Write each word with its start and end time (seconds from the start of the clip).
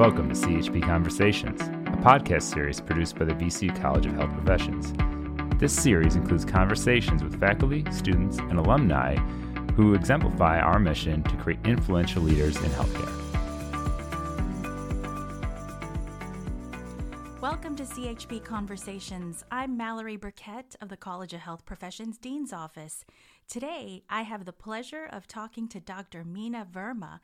Welcome 0.00 0.32
to 0.32 0.34
CHP 0.34 0.82
Conversations, 0.82 1.60
a 1.60 1.98
podcast 2.02 2.44
series 2.44 2.80
produced 2.80 3.18
by 3.18 3.26
the 3.26 3.34
VCU 3.34 3.78
College 3.82 4.06
of 4.06 4.14
Health 4.14 4.32
Professions. 4.32 4.94
This 5.60 5.78
series 5.78 6.16
includes 6.16 6.46
conversations 6.46 7.22
with 7.22 7.38
faculty, 7.38 7.84
students, 7.90 8.38
and 8.38 8.58
alumni 8.58 9.16
who 9.74 9.92
exemplify 9.92 10.58
our 10.58 10.78
mission 10.78 11.22
to 11.24 11.36
create 11.36 11.58
influential 11.66 12.22
leaders 12.22 12.56
in 12.56 12.70
healthcare. 12.70 13.12
Welcome 17.42 17.76
to 17.76 17.82
CHP 17.82 18.42
Conversations. 18.42 19.44
I'm 19.50 19.76
Mallory 19.76 20.16
Burkett 20.16 20.76
of 20.80 20.88
the 20.88 20.96
College 20.96 21.34
of 21.34 21.40
Health 21.40 21.66
Professions 21.66 22.16
Dean's 22.16 22.54
Office. 22.54 23.04
Today, 23.46 24.02
I 24.08 24.22
have 24.22 24.46
the 24.46 24.52
pleasure 24.54 25.06
of 25.12 25.28
talking 25.28 25.68
to 25.68 25.78
Dr. 25.78 26.24
Meena 26.24 26.66
Verma. 26.66 27.20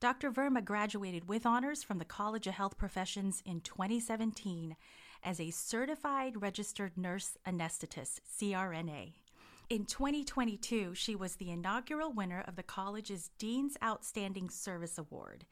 Dr. 0.00 0.30
Verma 0.30 0.64
graduated 0.64 1.28
with 1.28 1.44
honors 1.44 1.82
from 1.82 1.98
the 1.98 2.04
College 2.04 2.46
of 2.46 2.54
Health 2.54 2.78
Professions 2.78 3.42
in 3.44 3.60
2017 3.60 4.76
as 5.24 5.40
a 5.40 5.50
certified 5.50 6.40
registered 6.40 6.96
nurse 6.96 7.36
anesthetist, 7.44 8.20
CRNA. 8.38 9.14
In 9.68 9.84
2022, 9.84 10.94
she 10.94 11.16
was 11.16 11.34
the 11.34 11.50
inaugural 11.50 12.12
winner 12.12 12.44
of 12.46 12.54
the 12.54 12.62
college's 12.62 13.30
Dean's 13.40 13.76
Outstanding 13.82 14.50
Service 14.50 14.98
Award. 14.98 15.46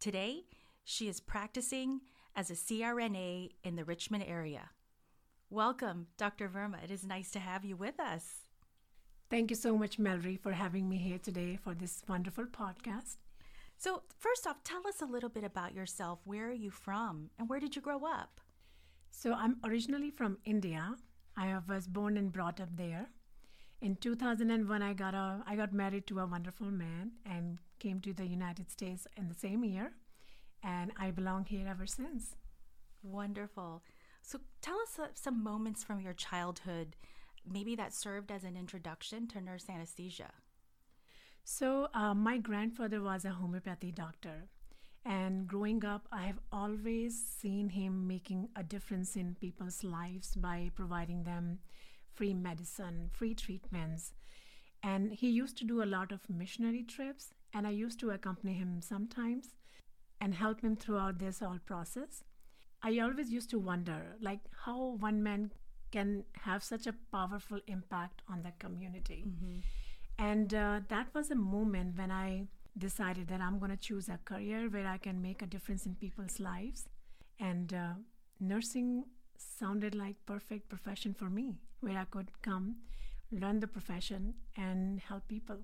Today, 0.00 0.46
she 0.82 1.06
is 1.06 1.20
practicing 1.20 2.00
as 2.34 2.50
a 2.50 2.54
CRNA 2.54 3.50
in 3.62 3.76
the 3.76 3.84
Richmond 3.84 4.24
area. 4.26 4.70
Welcome, 5.48 6.08
Dr. 6.16 6.48
Verma. 6.48 6.82
It 6.82 6.90
is 6.90 7.06
nice 7.06 7.30
to 7.30 7.38
have 7.38 7.64
you 7.64 7.76
with 7.76 8.00
us. 8.00 8.46
Thank 9.30 9.50
you 9.50 9.56
so 9.56 9.78
much, 9.78 10.00
Mallory, 10.00 10.36
for 10.36 10.52
having 10.52 10.88
me 10.88 10.96
here 10.96 11.18
today 11.18 11.56
for 11.62 11.72
this 11.72 12.02
wonderful 12.08 12.46
podcast. 12.46 13.16
So, 13.82 14.02
first 14.16 14.46
off, 14.46 14.62
tell 14.62 14.86
us 14.86 15.02
a 15.02 15.06
little 15.06 15.28
bit 15.28 15.42
about 15.42 15.74
yourself. 15.74 16.20
Where 16.24 16.46
are 16.46 16.52
you 16.52 16.70
from 16.70 17.30
and 17.36 17.48
where 17.48 17.58
did 17.58 17.74
you 17.74 17.82
grow 17.82 18.04
up? 18.06 18.40
So, 19.10 19.32
I'm 19.32 19.56
originally 19.64 20.12
from 20.12 20.38
India. 20.44 20.94
I 21.36 21.58
was 21.68 21.88
born 21.88 22.16
and 22.16 22.32
brought 22.32 22.60
up 22.60 22.68
there. 22.76 23.08
In 23.80 23.96
2001, 23.96 24.82
I 24.82 24.92
got 24.92 25.14
a 25.14 25.42
I 25.48 25.56
got 25.56 25.72
married 25.72 26.06
to 26.06 26.20
a 26.20 26.26
wonderful 26.26 26.70
man 26.70 27.10
and 27.26 27.58
came 27.80 28.00
to 28.02 28.12
the 28.12 28.24
United 28.24 28.70
States 28.70 29.08
in 29.16 29.26
the 29.26 29.34
same 29.34 29.64
year, 29.64 29.94
and 30.62 30.92
I 30.96 31.10
belong 31.10 31.46
here 31.46 31.66
ever 31.68 31.86
since. 31.86 32.36
Wonderful. 33.02 33.82
So, 34.22 34.38
tell 34.60 34.78
us 34.78 34.96
uh, 34.96 35.08
some 35.14 35.42
moments 35.42 35.82
from 35.82 36.00
your 36.00 36.14
childhood, 36.14 36.94
maybe 37.44 37.74
that 37.74 37.92
served 37.92 38.30
as 38.30 38.44
an 38.44 38.56
introduction 38.56 39.26
to 39.26 39.40
nurse 39.40 39.66
anesthesia. 39.68 40.30
So, 41.44 41.88
uh, 41.92 42.14
my 42.14 42.38
grandfather 42.38 43.02
was 43.02 43.24
a 43.24 43.30
homeopathy 43.30 43.90
doctor. 43.90 44.48
And 45.04 45.48
growing 45.48 45.84
up, 45.84 46.06
I 46.12 46.26
have 46.26 46.38
always 46.52 47.20
seen 47.20 47.68
him 47.70 48.06
making 48.06 48.48
a 48.54 48.62
difference 48.62 49.16
in 49.16 49.36
people's 49.40 49.82
lives 49.82 50.36
by 50.36 50.70
providing 50.76 51.24
them 51.24 51.58
free 52.14 52.34
medicine, 52.34 53.10
free 53.12 53.34
treatments. 53.34 54.12
And 54.82 55.12
he 55.12 55.28
used 55.28 55.56
to 55.58 55.64
do 55.64 55.82
a 55.82 55.84
lot 55.84 56.12
of 56.12 56.30
missionary 56.30 56.84
trips, 56.84 57.32
and 57.52 57.66
I 57.66 57.70
used 57.70 57.98
to 58.00 58.10
accompany 58.10 58.54
him 58.54 58.80
sometimes 58.80 59.54
and 60.20 60.34
help 60.34 60.60
him 60.60 60.76
throughout 60.76 61.18
this 61.18 61.40
whole 61.40 61.58
process. 61.66 62.22
I 62.82 62.98
always 63.00 63.30
used 63.30 63.50
to 63.50 63.58
wonder, 63.58 64.16
like, 64.20 64.40
how 64.64 64.96
one 65.00 65.22
man 65.22 65.52
can 65.90 66.24
have 66.42 66.62
such 66.62 66.86
a 66.86 66.94
powerful 67.12 67.60
impact 67.66 68.22
on 68.28 68.42
the 68.42 68.52
community. 68.58 69.24
Mm-hmm. 69.26 69.58
And 70.18 70.54
uh, 70.54 70.80
that 70.88 71.08
was 71.14 71.30
a 71.30 71.34
moment 71.34 71.96
when 71.96 72.10
I 72.10 72.46
decided 72.78 73.28
that 73.28 73.40
I'm 73.40 73.58
going 73.58 73.70
to 73.70 73.76
choose 73.76 74.08
a 74.08 74.18
career 74.24 74.68
where 74.68 74.86
I 74.86 74.98
can 74.98 75.20
make 75.20 75.42
a 75.42 75.46
difference 75.46 75.86
in 75.86 75.94
people's 75.94 76.40
lives. 76.40 76.88
And 77.40 77.72
uh, 77.74 77.94
nursing 78.40 79.04
sounded 79.36 79.94
like 79.94 80.16
perfect 80.26 80.68
profession 80.68 81.14
for 81.14 81.28
me, 81.28 81.56
where 81.80 81.98
I 81.98 82.04
could 82.04 82.30
come, 82.42 82.76
learn 83.30 83.60
the 83.60 83.66
profession, 83.66 84.34
and 84.56 85.00
help 85.00 85.28
people. 85.28 85.58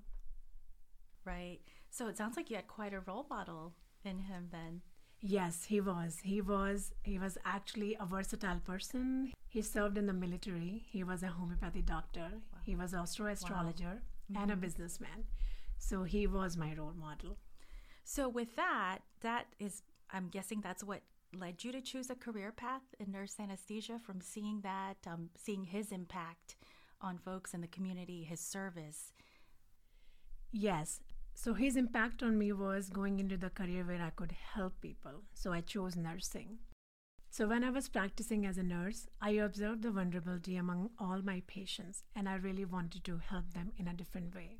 Right. 1.25 1.59
So 1.89 2.07
it 2.07 2.17
sounds 2.17 2.37
like 2.37 2.49
you 2.49 2.55
had 2.55 2.67
quite 2.67 2.93
a 2.93 2.99
role 2.99 3.25
model 3.29 3.73
in 4.03 4.19
him 4.19 4.49
then. 4.51 4.81
Yes, 5.21 5.65
he 5.65 5.81
was. 5.81 6.19
He 6.23 6.39
was 6.39 6.93
he 7.03 7.19
was 7.19 7.37
actually 7.43 7.97
a 7.99 8.05
versatile 8.05 8.61
person. 8.65 9.33
He 9.47 9.61
served 9.61 9.97
in 9.97 10.05
the 10.05 10.13
military. 10.13 10.85
He 10.87 11.03
was 11.03 11.23
a 11.23 11.27
homeopathy 11.27 11.81
doctor. 11.81 12.29
Wow. 12.53 12.59
He 12.63 12.75
was 12.75 12.93
astro 12.93 13.27
astrologer 13.27 13.85
wow. 13.85 14.18
And 14.29 14.37
mm-hmm. 14.37 14.51
a 14.51 14.55
businessman. 14.55 15.25
So 15.77 16.03
he 16.03 16.27
was 16.27 16.57
my 16.57 16.73
role 16.77 16.93
model. 16.97 17.37
So 18.03 18.27
with 18.27 18.55
that, 18.55 18.99
that 19.21 19.47
is 19.59 19.83
I'm 20.11 20.29
guessing 20.29 20.61
that's 20.61 20.83
what 20.83 21.01
led 21.37 21.63
you 21.63 21.71
to 21.71 21.81
choose 21.81 22.09
a 22.09 22.15
career 22.15 22.51
path 22.51 22.81
in 22.99 23.11
nurse 23.11 23.35
anesthesia 23.39 23.99
from 23.99 24.21
seeing 24.21 24.61
that, 24.61 24.97
um, 25.05 25.29
seeing 25.35 25.65
his 25.65 25.91
impact 25.91 26.55
on 27.01 27.17
folks 27.17 27.53
in 27.53 27.61
the 27.61 27.67
community, 27.67 28.23
his 28.23 28.39
service. 28.39 29.13
Yes, 30.51 31.01
so 31.35 31.53
his 31.53 31.75
impact 31.75 32.23
on 32.23 32.37
me 32.37 32.51
was 32.51 32.89
going 32.89 33.19
into 33.19 33.37
the 33.37 33.49
career 33.49 33.83
where 33.83 34.01
I 34.01 34.09
could 34.09 34.33
help 34.53 34.81
people. 34.81 35.23
So 35.33 35.53
I 35.53 35.61
chose 35.61 35.95
nursing. 35.95 36.57
So 37.31 37.47
when 37.47 37.63
I 37.63 37.69
was 37.69 37.87
practicing 37.87 38.45
as 38.45 38.57
a 38.57 38.63
nurse, 38.63 39.07
I 39.21 39.31
observed 39.31 39.83
the 39.83 39.91
vulnerability 39.91 40.57
among 40.57 40.89
all 40.97 41.21
my 41.23 41.43
patients 41.47 42.03
and 42.15 42.27
I 42.27 42.35
really 42.35 42.65
wanted 42.65 43.03
to 43.05 43.19
help 43.19 43.53
them 43.53 43.71
in 43.77 43.87
a 43.87 43.93
different 43.93 44.33
way. 44.33 44.57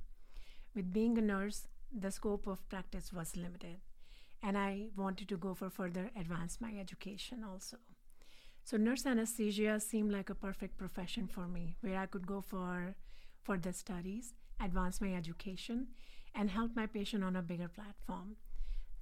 With 0.76 0.94
being 0.94 1.18
a 1.18 1.22
nurse, 1.22 1.68
the 1.92 2.12
scope 2.12 2.46
of 2.46 2.70
practice 2.70 3.12
was 3.12 3.36
limited 3.36 3.78
and 4.44 4.58
I 4.58 4.90
wanted 4.96 5.28
to 5.30 5.38
go 5.38 5.56
for 5.56 5.70
further 5.70 6.12
advance 6.16 6.62
my 6.62 6.74
education 6.80 7.44
also. 7.44 7.78
So 8.64 8.78
nurse 8.78 9.06
anesthesia 9.06 9.80
seemed 9.80 10.12
like 10.12 10.30
a 10.30 10.36
perfect 10.36 10.78
profession 10.78 11.28
for 11.28 11.48
me 11.48 11.76
where 11.82 11.98
I 11.98 12.06
could 12.06 12.28
go 12.28 12.40
for 12.40 12.96
further 13.42 13.74
studies, 13.74 14.36
advance 14.64 15.02
my 15.02 15.16
education 15.16 15.88
and 16.36 16.52
help 16.52 16.76
my 16.76 16.86
patient 16.86 17.24
on 17.24 17.36
a 17.36 17.42
bigger 17.42 17.68
platform. 17.68 18.36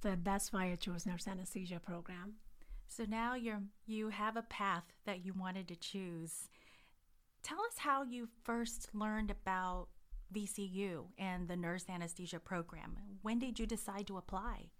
So 0.02 0.16
that's 0.22 0.54
why 0.54 0.72
I 0.72 0.76
chose 0.76 1.04
nurse 1.04 1.28
anesthesia 1.28 1.80
program. 1.80 2.36
So 2.88 3.04
now 3.08 3.34
you're 3.34 3.62
you 3.86 4.08
have 4.08 4.36
a 4.36 4.42
path 4.42 4.84
that 5.04 5.24
you 5.24 5.32
wanted 5.32 5.68
to 5.68 5.76
choose. 5.76 6.48
Tell 7.42 7.58
us 7.58 7.78
how 7.78 8.02
you 8.02 8.28
first 8.42 8.88
learned 8.92 9.30
about 9.30 9.88
VCU 10.34 11.04
and 11.18 11.48
the 11.48 11.56
nurse 11.56 11.86
anesthesia 11.88 12.40
program. 12.40 12.96
When 13.22 13.38
did 13.38 13.58
you 13.58 13.66
decide 13.66 14.06
to 14.08 14.16
apply? 14.16 14.70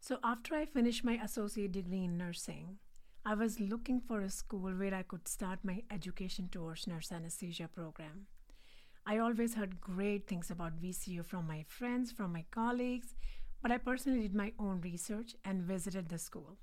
So 0.00 0.18
after 0.24 0.56
I 0.56 0.66
finished 0.66 1.04
my 1.04 1.14
associate 1.22 1.72
degree 1.72 2.04
in 2.04 2.18
nursing, 2.18 2.78
I 3.24 3.34
was 3.34 3.60
looking 3.60 4.00
for 4.00 4.20
a 4.20 4.28
school 4.28 4.72
where 4.72 4.94
I 4.94 5.02
could 5.02 5.28
start 5.28 5.60
my 5.62 5.84
education 5.92 6.48
towards 6.50 6.88
nurse 6.88 7.12
anesthesia 7.12 7.68
program. 7.68 8.26
I 9.06 9.18
always 9.18 9.54
heard 9.54 9.80
great 9.80 10.26
things 10.26 10.50
about 10.50 10.82
VCU 10.82 11.24
from 11.24 11.46
my 11.46 11.64
friends, 11.68 12.10
from 12.10 12.32
my 12.32 12.44
colleagues, 12.50 13.14
but 13.62 13.70
I 13.70 13.78
personally 13.78 14.22
did 14.22 14.34
my 14.34 14.52
own 14.58 14.80
research 14.80 15.36
and 15.44 15.62
visited 15.62 16.08
the 16.08 16.18
school. 16.18 16.58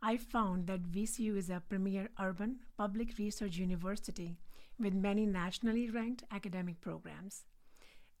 I 0.00 0.16
found 0.16 0.66
that 0.68 0.92
VCU 0.92 1.36
is 1.36 1.50
a 1.50 1.62
premier 1.68 2.08
urban 2.20 2.60
public 2.76 3.18
research 3.18 3.56
university 3.56 4.36
with 4.78 4.94
many 4.94 5.26
nationally 5.26 5.90
ranked 5.90 6.24
academic 6.30 6.80
programs. 6.80 7.44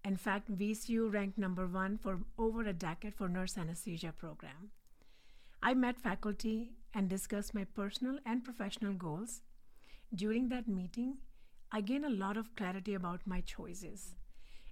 In 0.04 0.16
fact, 0.16 0.50
VCU 0.50 1.12
ranked 1.12 1.38
number 1.38 1.66
one 1.66 1.98
for 1.98 2.20
over 2.38 2.62
a 2.62 2.72
decade 2.72 3.14
for 3.14 3.28
nurse 3.28 3.56
anesthesia 3.56 4.12
program. 4.12 4.70
I 5.62 5.74
met 5.74 6.00
faculty 6.00 6.72
and 6.92 7.08
discussed 7.08 7.54
my 7.54 7.64
personal 7.64 8.18
and 8.26 8.44
professional 8.44 8.92
goals. 8.92 9.40
During 10.14 10.48
that 10.48 10.68
meeting, 10.68 11.18
I 11.72 11.80
gained 11.80 12.04
a 12.04 12.10
lot 12.10 12.36
of 12.36 12.54
clarity 12.54 12.94
about 12.94 13.26
my 13.26 13.40
choices, 13.40 14.14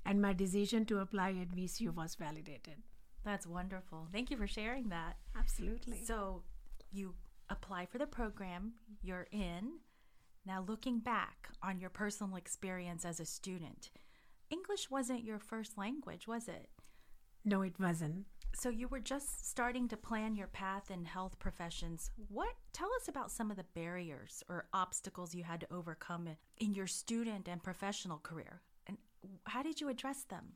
and 0.05 0.21
my 0.21 0.33
decision 0.33 0.85
to 0.87 1.01
apply 1.01 1.31
at 1.31 1.57
VCU 1.57 1.95
was 1.95 2.15
validated. 2.15 2.83
That's 3.25 3.47
wonderful. 3.47 4.09
Thank 4.13 4.31
you 4.31 4.37
for 4.37 4.47
sharing 4.47 4.89
that. 4.89 5.17
Absolutely. 5.39 6.05
So, 6.05 6.43
you 6.91 7.15
apply 7.49 7.87
for 7.87 7.99
the 7.99 8.07
program, 8.07 8.73
you're 9.03 9.29
in. 9.31 9.79
Now, 10.45 10.65
looking 10.67 10.99
back 10.99 11.49
on 11.63 11.79
your 11.79 11.91
personal 11.91 12.37
experience 12.37 13.05
as 13.05 13.21
a 13.21 13.25
student, 13.25 13.91
English 14.51 14.91
wasn't 14.91 15.25
your 15.25 15.39
first 15.39 15.79
language, 15.79 16.27
was 16.27 16.49
it? 16.49 16.69
No, 17.45 17.63
it 17.63 17.79
wasn't. 17.79 18.27
So 18.55 18.69
you 18.69 18.87
were 18.89 19.01
just 19.01 19.49
starting 19.49 19.89
to 19.89 19.97
plan 19.97 20.37
your 20.37 20.47
path 20.49 20.91
in 20.91 21.05
health 21.05 21.39
professions. 21.39 22.11
What 22.29 22.55
tell 22.73 22.91
us 23.01 23.09
about 23.09 23.31
some 23.31 23.51
of 23.51 23.57
the 23.57 23.65
barriers 23.75 24.43
or 24.49 24.67
obstacles 24.75 25.35
you 25.35 25.43
had 25.43 25.61
to 25.61 25.73
overcome 25.73 26.29
in 26.59 26.75
your 26.75 26.87
student 26.87 27.49
and 27.49 27.63
professional 27.63 28.19
career 28.19 28.61
and 28.87 28.99
how 29.45 29.63
did 29.63 29.81
you 29.81 29.89
address 29.89 30.25
them? 30.25 30.53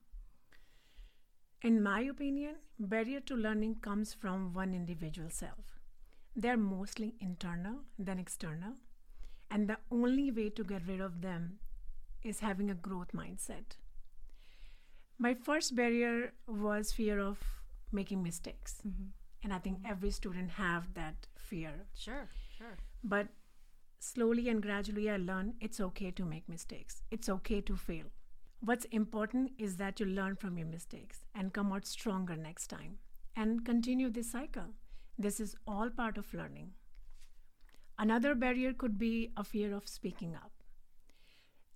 In 1.66 1.82
my 1.82 2.00
opinion, 2.02 2.54
barrier 2.78 3.18
to 3.28 3.34
learning 3.34 3.78
comes 3.82 4.14
from 4.14 4.52
one 4.54 4.72
individual 4.72 5.30
self. 5.30 5.80
They're 6.36 6.56
mostly 6.56 7.14
internal 7.18 7.78
than 7.98 8.20
external, 8.20 8.74
and 9.50 9.68
the 9.68 9.78
only 9.90 10.30
way 10.30 10.50
to 10.50 10.62
get 10.62 10.86
rid 10.86 11.00
of 11.00 11.22
them 11.22 11.58
is 12.22 12.38
having 12.38 12.70
a 12.70 12.74
growth 12.74 13.10
mindset. 13.12 13.78
My 15.18 15.34
first 15.34 15.74
barrier 15.74 16.34
was 16.46 16.92
fear 16.92 17.18
of 17.18 17.42
making 17.90 18.22
mistakes. 18.22 18.76
Mm-hmm. 18.86 19.08
and 19.42 19.52
I 19.52 19.58
think 19.58 19.78
every 19.84 20.12
student 20.12 20.50
have 20.50 20.94
that 20.94 21.26
fear. 21.36 21.72
Sure, 21.94 22.28
sure. 22.58 22.76
But 23.02 23.26
slowly 23.98 24.48
and 24.48 24.62
gradually, 24.62 25.10
I 25.10 25.16
learned 25.16 25.54
it's 25.60 25.80
okay 25.80 26.12
to 26.12 26.24
make 26.24 26.48
mistakes. 26.48 27.02
It's 27.10 27.28
okay 27.28 27.60
to 27.62 27.76
fail. 27.76 28.06
What's 28.60 28.86
important 28.86 29.52
is 29.58 29.76
that 29.76 30.00
you 30.00 30.06
learn 30.06 30.36
from 30.36 30.56
your 30.58 30.66
mistakes 30.66 31.24
and 31.34 31.52
come 31.52 31.72
out 31.72 31.86
stronger 31.86 32.36
next 32.36 32.68
time 32.68 32.98
and 33.36 33.64
continue 33.64 34.10
this 34.10 34.32
cycle. 34.32 34.70
This 35.18 35.40
is 35.40 35.54
all 35.66 35.90
part 35.90 36.18
of 36.18 36.32
learning. 36.34 36.72
Another 37.98 38.34
barrier 38.34 38.72
could 38.72 38.98
be 38.98 39.32
a 39.36 39.44
fear 39.44 39.74
of 39.74 39.88
speaking 39.88 40.34
up. 40.34 40.52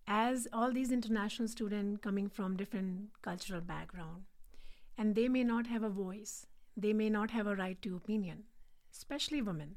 As 0.07 0.49
all 0.53 0.73
these 0.73 0.91
international 0.91 1.49
students 1.49 2.01
coming 2.03 2.29
from 2.29 2.57
different 2.57 3.11
cultural 3.23 3.61
background, 3.61 4.23
and 4.99 5.15
they 5.15 5.29
may 5.29 5.45
not 5.45 5.67
have 5.67 5.83
a 5.83 5.89
voice, 5.89 6.47
they 6.77 6.93
may 6.93 7.09
not 7.09 7.31
have 7.31 7.47
a 7.47 7.55
right 7.55 7.81
to 7.83 7.97
opinion, 7.97 8.45
especially 8.93 9.41
women. 9.41 9.77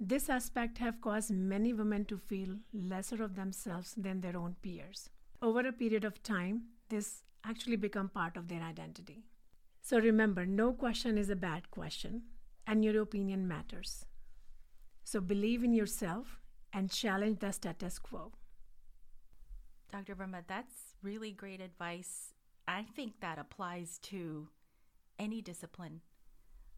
This 0.00 0.28
aspect 0.28 0.78
have 0.78 1.00
caused 1.00 1.30
many 1.30 1.72
women 1.72 2.04
to 2.06 2.18
feel 2.18 2.56
lesser 2.72 3.22
of 3.22 3.36
themselves 3.36 3.94
than 3.96 4.20
their 4.20 4.36
own 4.36 4.56
peers. 4.62 5.10
Over 5.44 5.60
a 5.68 5.72
period 5.72 6.06
of 6.06 6.22
time, 6.22 6.62
this 6.88 7.22
actually 7.44 7.76
become 7.76 8.08
part 8.08 8.38
of 8.38 8.48
their 8.48 8.62
identity. 8.62 9.26
So 9.82 9.98
remember, 9.98 10.46
no 10.46 10.72
question 10.72 11.18
is 11.18 11.28
a 11.28 11.36
bad 11.36 11.70
question, 11.70 12.22
and 12.66 12.82
your 12.82 13.02
opinion 13.02 13.46
matters. 13.46 14.06
So 15.04 15.20
believe 15.20 15.62
in 15.62 15.74
yourself 15.74 16.40
and 16.72 16.90
challenge 16.90 17.40
the 17.40 17.52
status 17.52 17.98
quo. 17.98 18.32
Dr. 19.92 20.14
Verma, 20.14 20.44
that's 20.46 20.94
really 21.02 21.32
great 21.32 21.60
advice. 21.60 22.32
I 22.66 22.86
think 22.96 23.20
that 23.20 23.38
applies 23.38 23.98
to 24.04 24.48
any 25.18 25.42
discipline. 25.42 26.00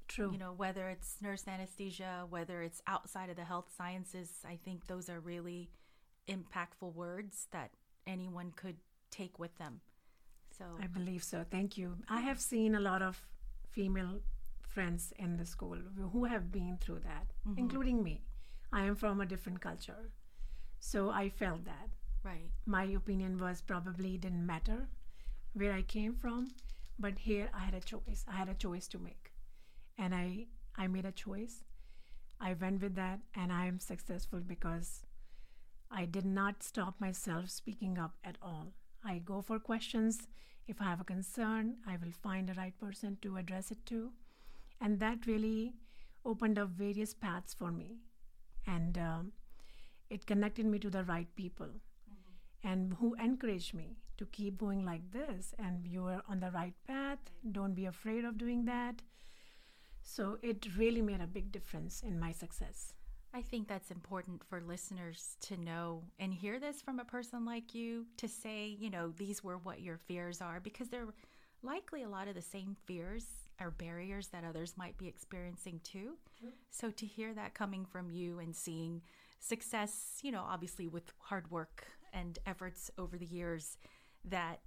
True. 0.08 0.32
You 0.32 0.38
know, 0.38 0.52
whether 0.52 0.88
it's 0.88 1.18
nurse 1.22 1.44
anesthesia, 1.46 2.26
whether 2.28 2.62
it's 2.62 2.82
outside 2.88 3.30
of 3.30 3.36
the 3.36 3.44
health 3.44 3.70
sciences, 3.78 4.40
I 4.44 4.58
think 4.64 4.88
those 4.88 5.08
are 5.08 5.20
really 5.20 5.70
impactful 6.28 6.92
words 6.94 7.46
that 7.52 7.70
anyone 8.11 8.53
could 8.56 8.76
take 9.11 9.38
with 9.38 9.56
them. 9.56 9.81
So 10.56 10.64
I 10.81 10.87
believe 10.87 11.23
so. 11.23 11.44
Thank 11.50 11.76
you. 11.76 11.97
I 12.08 12.20
have 12.20 12.41
seen 12.41 12.75
a 12.75 12.81
lot 12.81 13.03
of 13.03 13.26
female 13.70 14.20
friends 14.67 15.12
in 15.19 15.37
the 15.37 15.47
school 15.47 15.79
who 16.12 16.25
have 16.25 16.50
been 16.53 16.79
through 16.81 17.00
that, 17.00 17.32
Mhm. 17.47 17.58
including 17.58 18.03
me. 18.03 18.23
I 18.73 18.85
am 18.85 18.94
from 18.97 19.20
a 19.20 19.26
different 19.26 19.61
culture. 19.61 20.11
So 20.79 21.11
I 21.11 21.29
felt 21.31 21.64
that. 21.64 21.91
right. 22.23 22.50
My 22.67 22.82
opinion 22.99 23.38
was 23.38 23.61
probably 23.62 24.19
didn't 24.19 24.44
matter 24.44 24.88
where 25.52 25.73
I 25.73 25.82
came 25.82 26.17
from, 26.17 26.49
but 26.99 27.20
here 27.20 27.49
I 27.55 27.61
had 27.61 27.75
a 27.75 27.81
choice. 27.81 28.25
I 28.26 28.32
had 28.32 28.49
a 28.49 28.55
choice 28.55 28.88
to 28.88 28.99
make. 28.99 29.32
And 29.97 30.12
I 30.12 30.49
I 30.76 30.88
made 30.88 31.05
a 31.06 31.12
choice. 31.12 31.62
I 32.41 32.55
went 32.55 32.82
with 32.82 32.97
that 32.97 33.20
and 33.35 33.52
I 33.52 33.67
am 33.67 33.79
successful 33.79 34.41
because 34.41 35.06
I 35.91 36.05
did 36.05 36.25
not 36.25 36.62
stop 36.62 37.00
myself 37.00 37.50
speaking 37.50 37.99
up 37.99 38.15
at 38.25 38.37
all. 38.43 38.73
I 39.05 39.19
go 39.19 39.41
for 39.41 39.59
questions. 39.59 40.27
If 40.67 40.81
I 40.81 40.85
have 40.85 41.00
a 41.00 41.05
concern, 41.05 41.77
I 41.87 41.97
will 41.97 42.11
find 42.11 42.49
the 42.49 42.55
right 42.55 42.79
person 42.79 43.19
to 43.23 43.37
address 43.37 43.71
it 43.71 43.85
to. 43.87 44.11
And 44.81 44.99
that 45.00 45.27
really 45.27 45.75
opened 46.25 46.59
up 46.59 46.71
various 46.71 47.15
paths 47.15 47.55
for 47.55 47.71
me. 47.71 47.99
And 48.67 48.99
um, 48.99 49.33
it 50.11 50.27
connected 50.27 50.67
me 50.67 50.79
to 50.81 50.91
the 50.91 51.05
right 51.05 51.29
people 51.37 51.69
and 52.65 52.94
who 52.94 53.15
encouraged 53.15 53.75
me 53.75 53.97
to 54.19 54.27
keep 54.27 54.59
going 54.59 54.85
like 54.85 55.12
this. 55.12 55.55
And 55.59 55.87
you 55.87 56.05
are 56.06 56.23
on 56.29 56.41
the 56.41 56.50
right 56.50 56.75
path. 56.87 57.19
Don't 57.53 57.75
be 57.75 57.87
afraid 57.87 58.25
of 58.25 58.38
doing 58.38 58.65
that. 58.65 59.03
So 60.03 60.38
it 60.43 60.67
really 60.77 61.03
made 61.03 61.21
a 61.21 61.27
big 61.27 61.53
difference 61.53 62.03
in 62.03 62.19
my 62.19 62.33
success. 62.33 62.95
I 63.37 63.43
think 63.43 63.69
that's 63.69 63.91
important 63.91 64.43
for 64.49 64.62
listeners 64.62 65.37
to 65.43 65.59
know 65.59 66.05
and 66.19 66.33
hear 66.33 66.59
this 66.59 66.81
from 66.81 66.99
a 66.99 67.05
person 67.05 67.44
like 67.44 67.75
you 67.75 68.06
to 68.17 68.29
say, 68.29 68.75
you 68.81 68.88
know, 68.88 69.12
these 69.15 69.44
were 69.44 69.59
what 69.59 69.83
your 69.83 69.99
fears 69.99 70.41
are 70.41 70.59
because 70.59 70.88
they're 70.88 71.09
likely 71.62 72.03
a 72.03 72.09
lot 72.09 72.29
of 72.29 72.35
the 72.35 72.41
same 72.41 72.79
fears 72.87 73.27
or 73.61 73.71
barriers 73.71 74.29
that 74.29 74.43
others 74.43 74.79
might 74.79 74.97
be 74.97 75.06
experiencing 75.06 75.81
too. 75.85 76.17
So 76.71 76.91
to 76.91 77.05
hear 77.05 77.35
that 77.35 77.53
coming 77.53 77.85
from 77.85 78.09
you 78.09 78.38
and 78.38 78.56
seeing 78.56 79.03
success, 79.38 80.19
you 80.23 80.33
know, 80.33 80.44
obviously 80.49 80.88
with 80.88 81.12
hard 81.19 81.50
work 81.50 81.85
and 82.15 82.38
efforts 82.47 82.91
over 82.97 83.19
the 83.19 83.27
years 83.27 83.77
that 84.25 84.61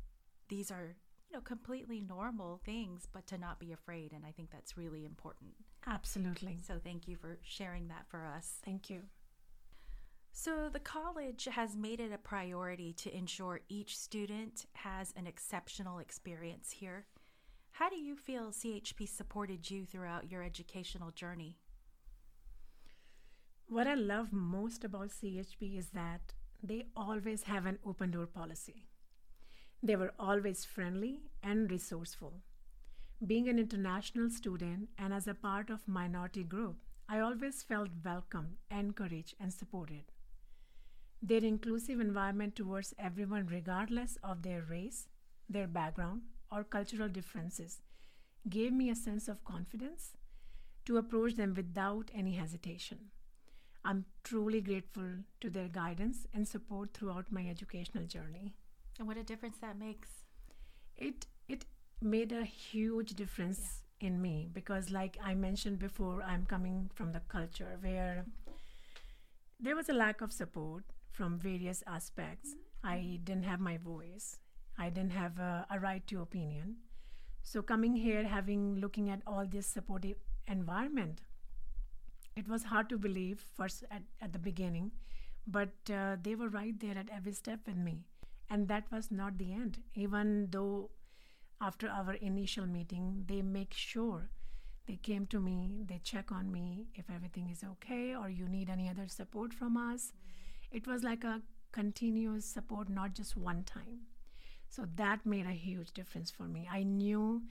these 0.47 0.69
are, 0.69 0.95
you 1.27 1.35
know, 1.35 1.41
completely 1.41 2.01
normal 2.01 2.61
things, 2.63 3.07
but 3.11 3.25
to 3.27 3.37
not 3.39 3.59
be 3.59 3.71
afraid 3.71 4.13
and 4.13 4.23
I 4.27 4.31
think 4.31 4.51
that's 4.51 4.77
really 4.77 5.05
important. 5.05 5.55
Absolutely. 5.89 6.59
So 6.65 6.75
thank 6.83 7.07
you 7.07 7.15
for 7.15 7.39
sharing 7.41 7.87
that 7.87 8.05
for 8.07 8.23
us. 8.23 8.59
Thank 8.63 8.89
you. 8.89 9.01
So, 10.31 10.69
the 10.71 10.79
college 10.79 11.47
has 11.51 11.75
made 11.75 11.99
it 11.99 12.13
a 12.13 12.17
priority 12.17 12.93
to 12.93 13.13
ensure 13.13 13.61
each 13.67 13.97
student 13.97 14.67
has 14.73 15.11
an 15.17 15.25
exceptional 15.25 15.97
experience 15.97 16.71
here. 16.71 17.07
How 17.71 17.89
do 17.89 17.97
you 17.97 18.15
feel 18.15 18.51
CHP 18.51 19.09
supported 19.09 19.69
you 19.69 19.85
throughout 19.85 20.31
your 20.31 20.43
educational 20.43 21.11
journey? 21.11 21.57
What 23.67 23.87
I 23.87 23.95
love 23.95 24.31
most 24.31 24.83
about 24.83 25.09
CHP 25.09 25.77
is 25.77 25.89
that 25.89 26.33
they 26.61 26.85
always 26.95 27.43
have 27.43 27.65
an 27.65 27.79
open 27.85 28.11
door 28.11 28.27
policy. 28.27 28.85
They 29.81 29.95
were 29.95 30.13
always 30.19 30.63
friendly 30.63 31.21
and 31.41 31.71
resourceful. 31.71 32.41
Being 33.25 33.49
an 33.49 33.59
international 33.59 34.29
student 34.29 34.89
and 34.97 35.13
as 35.13 35.27
a 35.27 35.33
part 35.33 35.69
of 35.69 35.87
minority 35.87 36.43
group, 36.43 36.77
I 37.09 37.19
always 37.19 37.63
felt 37.63 37.89
welcomed, 38.03 38.55
encouraged 38.71 39.35
and 39.41 39.53
supported. 39.53 40.05
Their 41.21 41.43
inclusive 41.43 41.99
environment 41.99 42.55
towards 42.55 42.93
everyone 42.97 43.47
regardless 43.47 44.17
of 44.23 44.41
their 44.41 44.61
race, 44.61 45.09
their 45.49 45.67
background 45.67 46.21
or 46.49 46.63
cultural 46.63 47.09
differences 47.09 47.81
gave 48.47 48.71
me 48.71 48.89
a 48.89 48.95
sense 48.95 49.27
of 49.27 49.43
confidence 49.43 50.13
to 50.85 50.95
approach 50.97 51.35
them 51.35 51.53
without 51.53 52.09
any 52.15 52.35
hesitation. 52.35 53.11
I'm 53.83 54.05
truly 54.23 54.61
grateful 54.61 55.25
to 55.41 55.49
their 55.49 55.67
guidance 55.67 56.25
and 56.33 56.47
support 56.47 56.93
throughout 56.93 57.31
my 57.33 57.45
educational 57.47 58.05
journey. 58.05 58.53
And 58.97 59.07
what 59.07 59.17
a 59.17 59.23
difference 59.23 59.57
that 59.59 59.77
makes. 59.77 60.09
It 60.95 61.27
it 61.49 61.65
made 62.01 62.31
a 62.31 62.43
huge 62.43 63.13
difference 63.15 63.83
in 63.99 64.21
me 64.21 64.47
because 64.53 64.89
like 64.89 65.17
I 65.23 65.35
mentioned 65.35 65.79
before, 65.79 66.21
I'm 66.23 66.45
coming 66.45 66.89
from 66.93 67.11
the 67.11 67.21
culture 67.27 67.77
where 67.81 68.25
there 69.59 69.75
was 69.75 69.89
a 69.89 69.93
lack 69.93 70.21
of 70.21 70.31
support 70.31 70.83
from 71.11 71.37
various 71.37 71.83
aspects. 71.85 72.55
I 72.83 73.19
didn't 73.23 73.43
have 73.43 73.59
my 73.59 73.77
voice. 73.77 74.37
I 74.77 74.89
didn't 74.89 75.11
have 75.11 75.37
a, 75.39 75.65
a 75.69 75.79
right 75.79 76.05
to 76.07 76.21
opinion. 76.21 76.77
So 77.41 77.61
coming 77.61 77.95
here, 77.95 78.23
having 78.23 78.75
looking 78.79 79.09
at 79.09 79.21
all 79.27 79.45
this 79.45 79.67
supportive 79.67 80.17
environment, 80.47 81.21
it 82.35 82.47
was 82.47 82.63
hard 82.63 82.87
to 82.89 82.97
believe 82.97 83.43
first 83.57 83.83
at, 83.91 84.03
at 84.21 84.31
the 84.31 84.39
beginning, 84.39 84.91
but 85.45 85.73
uh, 85.93 86.15
they 86.21 86.35
were 86.35 86.47
right 86.47 86.79
there 86.79 86.97
at 86.97 87.09
every 87.13 87.33
step 87.33 87.59
with 87.65 87.75
me. 87.75 88.05
And 88.49 88.67
that 88.69 88.85
was 88.91 89.11
not 89.11 89.37
the 89.37 89.51
end. 89.51 89.79
Even 89.93 90.47
though 90.51 90.89
after 91.61 91.89
our 91.89 92.13
initial 92.13 92.65
meeting, 92.65 93.25
they 93.27 93.41
make 93.41 93.73
sure 93.73 94.29
they 94.87 94.95
came 94.95 95.27
to 95.27 95.39
me, 95.39 95.83
they 95.87 95.99
check 96.03 96.31
on 96.31 96.51
me 96.51 96.87
if 96.95 97.09
everything 97.13 97.49
is 97.49 97.63
okay 97.63 98.15
or 98.15 98.29
you 98.29 98.47
need 98.47 98.69
any 98.69 98.89
other 98.89 99.07
support 99.07 99.53
from 99.53 99.77
us. 99.77 100.13
It 100.71 100.87
was 100.87 101.03
like 101.03 101.23
a 101.23 101.41
continuous 101.71 102.45
support, 102.45 102.89
not 102.89 103.13
just 103.13 103.37
one 103.37 103.63
time. 103.63 104.01
So 104.69 104.85
that 104.95 105.25
made 105.25 105.45
a 105.45 105.51
huge 105.51 105.91
difference 105.93 106.31
for 106.31 106.43
me. 106.43 106.67
I 106.71 106.83
knew 106.83 107.43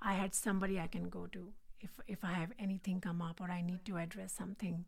I 0.00 0.14
had 0.14 0.34
somebody 0.34 0.78
I 0.80 0.86
can 0.86 1.08
go 1.08 1.26
to 1.26 1.52
if 1.80 1.90
if 2.06 2.24
I 2.24 2.32
have 2.32 2.52
anything 2.58 3.00
come 3.00 3.22
up 3.22 3.40
or 3.40 3.50
I 3.50 3.62
need 3.62 3.84
to 3.86 3.96
address 3.96 4.32
something. 4.32 4.84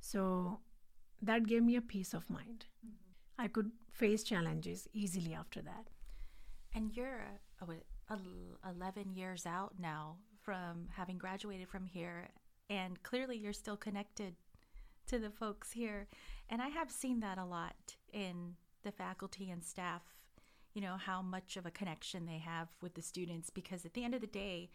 So 0.00 0.60
that 1.22 1.46
gave 1.46 1.62
me 1.62 1.76
a 1.76 1.80
peace 1.80 2.14
of 2.14 2.28
mind. 2.30 2.66
Mm-hmm. 2.84 3.42
I 3.44 3.48
could 3.48 3.70
face 3.90 4.22
challenges 4.22 4.88
easily 4.92 5.34
after 5.34 5.62
that. 5.62 5.88
And 6.74 6.92
el- 6.98 7.38
11 7.60 9.14
years 9.14 9.46
out 9.46 9.74
now 9.78 10.16
from 10.42 10.88
having 10.92 11.18
graduated 11.18 11.68
from 11.68 11.84
here, 11.84 12.28
and 12.70 13.02
clearly 13.02 13.36
you're 13.36 13.52
still 13.52 13.76
connected 13.76 14.34
to 15.06 15.18
the 15.18 15.30
folks 15.30 15.72
here. 15.72 16.06
And 16.48 16.62
I 16.62 16.68
have 16.68 16.90
seen 16.90 17.20
that 17.20 17.38
a 17.38 17.44
lot 17.44 17.96
in 18.12 18.54
the 18.84 18.92
faculty 18.92 19.50
and 19.50 19.64
staff, 19.64 20.02
you 20.74 20.80
know, 20.80 20.96
how 20.96 21.22
much 21.22 21.56
of 21.56 21.66
a 21.66 21.70
connection 21.70 22.26
they 22.26 22.38
have 22.38 22.68
with 22.80 22.94
the 22.94 23.02
students 23.02 23.50
because 23.50 23.84
at 23.84 23.94
the 23.94 24.04
end 24.04 24.14
of 24.14 24.20
the 24.20 24.26
day, 24.26 24.70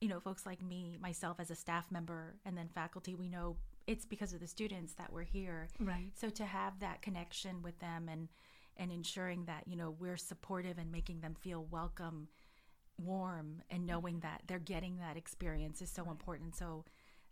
you 0.00 0.08
know, 0.08 0.20
folks 0.20 0.46
like 0.46 0.62
me, 0.62 0.96
myself 1.00 1.40
as 1.40 1.50
a 1.50 1.56
staff 1.56 1.90
member, 1.90 2.36
and 2.44 2.56
then 2.56 2.68
faculty, 2.68 3.14
we 3.14 3.28
know 3.28 3.56
it's 3.86 4.04
because 4.04 4.32
of 4.32 4.40
the 4.40 4.46
students 4.46 4.92
that 4.94 5.12
we're 5.12 5.22
here. 5.22 5.68
Right. 5.80 6.10
So 6.14 6.28
to 6.28 6.44
have 6.44 6.78
that 6.80 7.02
connection 7.02 7.62
with 7.62 7.78
them 7.80 8.08
and 8.08 8.28
and 8.78 8.92
ensuring 8.92 9.44
that 9.46 9.64
you 9.66 9.76
know 9.76 9.94
we're 9.98 10.16
supportive 10.16 10.78
and 10.78 10.90
making 10.90 11.20
them 11.20 11.34
feel 11.34 11.66
welcome 11.70 12.28
warm 12.98 13.62
and 13.70 13.86
knowing 13.86 14.20
that 14.20 14.42
they're 14.46 14.58
getting 14.58 14.98
that 14.98 15.16
experience 15.16 15.80
is 15.80 15.90
so 15.90 16.02
right. 16.02 16.10
important. 16.10 16.56
So 16.56 16.84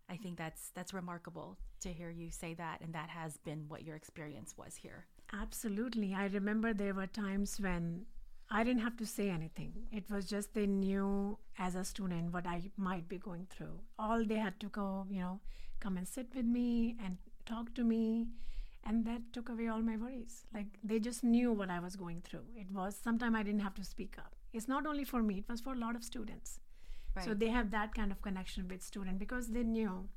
I 0.08 0.16
think 0.16 0.38
that's 0.38 0.70
that's 0.74 0.94
remarkable 0.94 1.58
to 1.80 1.92
hear 1.92 2.10
you 2.10 2.30
say 2.30 2.54
that 2.54 2.80
and 2.80 2.94
that 2.94 3.10
has 3.10 3.36
been 3.38 3.64
what 3.68 3.84
your 3.84 3.96
experience 3.96 4.54
was 4.56 4.76
here. 4.76 5.06
Absolutely. 5.32 6.14
I 6.14 6.26
remember 6.26 6.72
there 6.72 6.94
were 6.94 7.08
times 7.08 7.60
when 7.60 8.06
I 8.48 8.62
didn't 8.62 8.82
have 8.82 8.96
to 8.98 9.06
say 9.06 9.28
anything. 9.28 9.72
It 9.90 10.04
was 10.08 10.26
just 10.26 10.54
they 10.54 10.66
knew 10.66 11.36
as 11.58 11.74
a 11.74 11.84
student 11.84 12.32
what 12.32 12.46
I 12.46 12.70
might 12.76 13.08
be 13.08 13.18
going 13.18 13.46
through. 13.50 13.80
All 13.98 14.24
they 14.24 14.36
had 14.36 14.60
to 14.60 14.68
go, 14.68 15.06
you 15.10 15.20
know, 15.20 15.40
come 15.80 15.96
and 15.96 16.06
sit 16.06 16.28
with 16.34 16.44
me 16.44 16.96
and 17.04 17.18
talk 17.44 17.74
to 17.74 17.82
me. 17.82 18.28
And 18.88 19.04
that 19.04 19.20
took 19.32 19.48
away 19.48 19.66
all 19.68 19.80
my 19.80 19.96
worries. 19.96 20.44
Like 20.54 20.66
they 20.84 20.98
just 21.00 21.24
knew 21.24 21.52
what 21.52 21.70
I 21.70 21.80
was 21.80 21.96
going 21.96 22.22
through. 22.22 22.44
It 22.54 22.70
was 22.70 22.96
sometimes 23.02 23.34
I 23.36 23.42
didn't 23.42 23.60
have 23.60 23.74
to 23.74 23.84
speak 23.84 24.16
up. 24.18 24.34
It's 24.52 24.68
not 24.68 24.86
only 24.86 25.04
for 25.04 25.22
me, 25.22 25.38
it 25.38 25.48
was 25.48 25.60
for 25.60 25.72
a 25.72 25.78
lot 25.78 25.96
of 25.96 26.04
students. 26.04 26.60
Right. 27.14 27.24
So 27.24 27.34
they 27.34 27.48
have 27.48 27.70
that 27.72 27.94
kind 27.94 28.12
of 28.12 28.22
connection 28.22 28.68
with 28.68 28.82
student 28.82 29.18
because 29.18 29.48
they 29.48 29.64
knew 29.64 30.08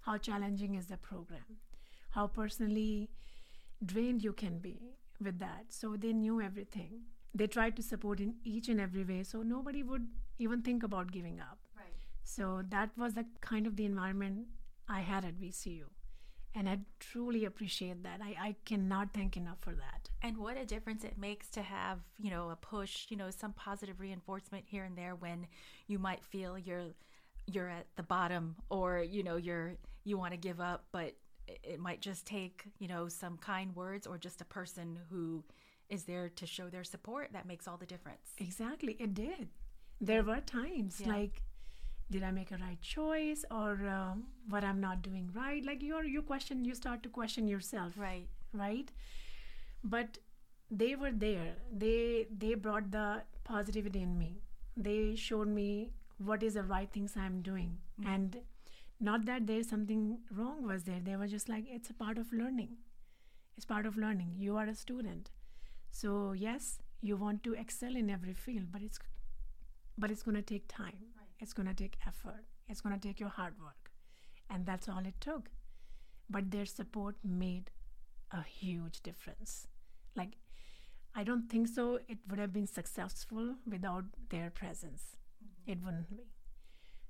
how 0.00 0.18
challenging 0.18 0.74
is 0.74 0.86
the 0.86 0.96
program, 0.96 1.58
how 2.10 2.26
personally 2.26 3.10
drained 3.84 4.24
you 4.24 4.32
can 4.32 4.58
be 4.58 4.96
with 5.22 5.38
that. 5.38 5.66
So 5.68 5.96
they 5.96 6.12
knew 6.12 6.40
everything 6.40 7.02
they 7.36 7.46
tried 7.46 7.76
to 7.76 7.82
support 7.82 8.20
in 8.20 8.34
each 8.44 8.68
and 8.68 8.80
every 8.80 9.04
way 9.04 9.22
so 9.22 9.42
nobody 9.42 9.82
would 9.82 10.06
even 10.38 10.62
think 10.62 10.82
about 10.82 11.12
giving 11.12 11.40
up 11.40 11.58
right 11.76 11.98
so 12.24 12.62
that 12.70 12.90
was 12.96 13.14
the 13.14 13.24
kind 13.40 13.66
of 13.66 13.76
the 13.76 13.84
environment 13.84 14.46
i 14.88 15.00
had 15.00 15.24
at 15.24 15.40
vcu 15.40 15.82
and 16.56 16.68
i 16.68 16.78
truly 16.98 17.44
appreciate 17.44 18.02
that. 18.02 18.20
I, 18.22 18.48
I 18.48 18.56
cannot 18.64 19.12
thank 19.12 19.36
enough 19.36 19.58
for 19.60 19.74
that. 19.74 20.10
And 20.22 20.38
what 20.38 20.56
a 20.56 20.64
difference 20.64 21.04
it 21.04 21.18
makes 21.18 21.48
to 21.50 21.62
have 21.62 22.00
you 22.18 22.30
know 22.30 22.50
a 22.50 22.56
push 22.56 23.06
you 23.10 23.16
know 23.16 23.30
some 23.30 23.52
positive 23.52 24.00
reinforcement 24.00 24.64
here 24.66 24.84
and 24.84 24.96
there 24.96 25.14
when 25.14 25.46
you 25.86 25.98
might 25.98 26.24
feel 26.24 26.58
you're 26.58 26.88
you're 27.46 27.68
at 27.68 27.86
the 27.96 28.02
bottom 28.02 28.56
or 28.70 29.00
you 29.00 29.22
know 29.22 29.36
you're 29.36 29.74
you 30.04 30.18
want 30.18 30.32
to 30.32 30.38
give 30.38 30.60
up 30.60 30.86
but 30.90 31.14
it 31.62 31.78
might 31.78 32.00
just 32.00 32.26
take 32.26 32.64
you 32.78 32.88
know 32.88 33.08
some 33.08 33.36
kind 33.36 33.76
words 33.76 34.06
or 34.06 34.18
just 34.18 34.40
a 34.40 34.44
person 34.44 34.98
who 35.10 35.44
is 35.88 36.04
there 36.04 36.28
to 36.30 36.46
show 36.46 36.68
their 36.68 36.84
support 36.84 37.28
that 37.32 37.46
makes 37.46 37.68
all 37.68 37.76
the 37.76 37.86
difference. 37.86 38.32
Exactly. 38.38 38.96
It 38.98 39.14
did. 39.14 39.48
There 40.00 40.22
were 40.22 40.40
times 40.40 41.00
yeah. 41.00 41.08
like 41.08 41.42
did 42.10 42.22
i 42.22 42.30
make 42.30 42.50
a 42.52 42.56
right 42.58 42.80
choice 42.80 43.44
or 43.50 43.70
um, 43.88 44.24
what 44.48 44.64
i'm 44.64 44.80
not 44.80 45.02
doing 45.02 45.30
right? 45.34 45.64
Like 45.64 45.82
you're 45.82 46.04
you 46.04 46.22
question 46.22 46.64
you 46.64 46.74
start 46.74 47.02
to 47.04 47.08
question 47.08 47.48
yourself 47.48 47.94
right. 47.96 48.28
right? 48.52 48.90
But 49.84 50.18
they 50.70 50.94
were 50.96 51.12
there. 51.12 51.54
They 51.72 52.26
they 52.36 52.54
brought 52.54 52.90
the 52.90 53.22
positivity 53.44 54.02
in 54.02 54.18
me. 54.18 54.40
They 54.76 55.14
showed 55.16 55.48
me 55.48 55.92
what 56.18 56.42
is 56.42 56.54
the 56.54 56.62
right 56.62 56.90
things 56.92 57.14
i'm 57.16 57.42
doing. 57.42 57.78
Mm-hmm. 58.00 58.12
and 58.12 58.36
not 59.00 59.24
that 59.26 59.46
there's 59.46 59.68
something 59.68 60.18
wrong 60.36 60.62
was 60.66 60.84
there. 60.84 61.00
They 61.02 61.16
were 61.16 61.26
just 61.26 61.48
like 61.48 61.64
it's 61.68 61.90
a 61.90 61.94
part 61.94 62.18
of 62.18 62.32
learning. 62.32 62.76
It's 63.56 63.66
part 63.66 63.86
of 63.86 63.96
learning. 63.96 64.34
You 64.38 64.56
are 64.56 64.66
a 64.66 64.74
student. 64.74 65.30
So 65.90 66.32
yes, 66.32 66.78
you 67.02 67.16
want 67.16 67.42
to 67.44 67.54
excel 67.54 67.96
in 67.96 68.10
every 68.10 68.34
field, 68.34 68.66
but 68.72 68.82
it's 68.82 68.98
but 69.98 70.10
it's 70.10 70.22
going 70.22 70.36
to 70.36 70.42
take 70.42 70.68
time. 70.68 70.98
It's 71.38 71.52
going 71.52 71.68
to 71.68 71.74
take 71.74 71.96
effort. 72.06 72.44
It's 72.68 72.80
going 72.80 72.98
to 72.98 73.08
take 73.08 73.20
your 73.20 73.28
hard 73.28 73.54
work, 73.60 73.90
and 74.50 74.66
that's 74.66 74.88
all 74.88 75.04
it 75.04 75.20
took. 75.20 75.50
But 76.28 76.50
their 76.50 76.66
support 76.66 77.16
made 77.24 77.70
a 78.32 78.42
huge 78.42 79.02
difference. 79.02 79.66
Like 80.16 80.32
I 81.14 81.24
don't 81.24 81.48
think 81.48 81.68
so. 81.68 82.00
It 82.08 82.18
would 82.28 82.38
have 82.38 82.52
been 82.52 82.66
successful 82.66 83.54
without 83.70 84.04
their 84.30 84.50
presence. 84.50 85.16
Mm-hmm. 85.42 85.72
It 85.72 85.78
wouldn't 85.84 86.10
be. 86.10 86.26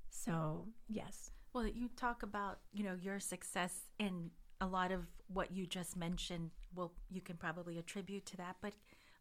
So 0.09 0.67
yes. 0.87 1.31
Well, 1.53 1.67
you 1.67 1.89
talk 1.95 2.23
about 2.23 2.59
you 2.73 2.83
know 2.83 2.95
your 3.01 3.19
success 3.19 3.73
in 3.97 4.31
a 4.61 4.67
lot 4.67 4.91
of 4.91 5.05
what 5.27 5.51
you 5.51 5.65
just 5.65 5.95
mentioned, 5.95 6.51
well, 6.73 6.93
you 7.09 7.21
can 7.21 7.37
probably 7.37 7.77
attribute 7.77 8.25
to 8.27 8.37
that. 8.37 8.55
But 8.61 8.73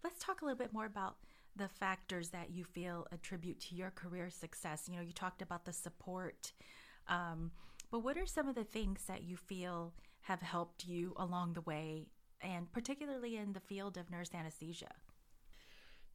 let's 0.05 0.19
talk 0.19 0.41
a 0.41 0.45
little 0.45 0.59
bit 0.59 0.73
more 0.73 0.87
about 0.87 1.17
the 1.57 1.69
factors 1.69 2.31
that 2.31 2.51
you 2.51 2.65
feel 2.65 3.07
attribute 3.13 3.61
to 3.61 3.75
your 3.75 3.91
career 3.91 4.31
success. 4.31 4.89
You 4.89 4.97
know, 4.97 5.03
you 5.03 5.13
talked 5.13 5.43
about 5.43 5.65
the 5.65 5.73
support, 5.73 6.53
um, 7.09 7.51
but 7.91 8.01
what 8.01 8.17
are 8.17 8.27
some 8.27 8.49
of 8.49 8.55
the 8.55 8.65
things 8.65 9.05
that 9.07 9.23
you 9.23 9.37
feel 9.37 9.95
have 10.23 10.43
helped 10.43 10.87
you 10.87 11.15
along 11.17 11.55
the 11.55 11.61
way, 11.63 12.09
and 12.41 12.71
particularly 12.73 13.37
in 13.37 13.53
the 13.53 13.61
field 13.61 13.97
of 13.97 14.11
nurse 14.11 14.31
anesthesia? 14.35 14.93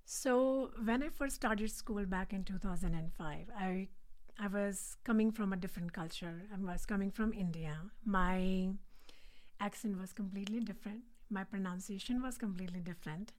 So, 0.06 0.72
when 0.84 1.04
I 1.04 1.10
first 1.10 1.36
started 1.36 1.72
school 1.72 2.06
back 2.06 2.34
in 2.34 2.44
2005, 2.44 3.50
I 3.58 3.88
I 4.40 4.48
was 4.48 4.98
coming 5.04 5.32
from 5.32 5.54
a 5.54 5.58
different 5.58 5.94
culture. 5.94 6.42
I 6.54 6.58
was 6.60 6.86
coming 6.86 7.12
from 7.12 7.34
India. 7.34 7.78
My 8.04 8.70
accent 9.60 10.00
was 10.00 10.14
completely 10.14 10.60
different. 10.60 11.02
My 11.30 11.44
pronunciation 11.44 12.22
was 12.22 12.38
completely 12.38 12.80
different 12.80 13.34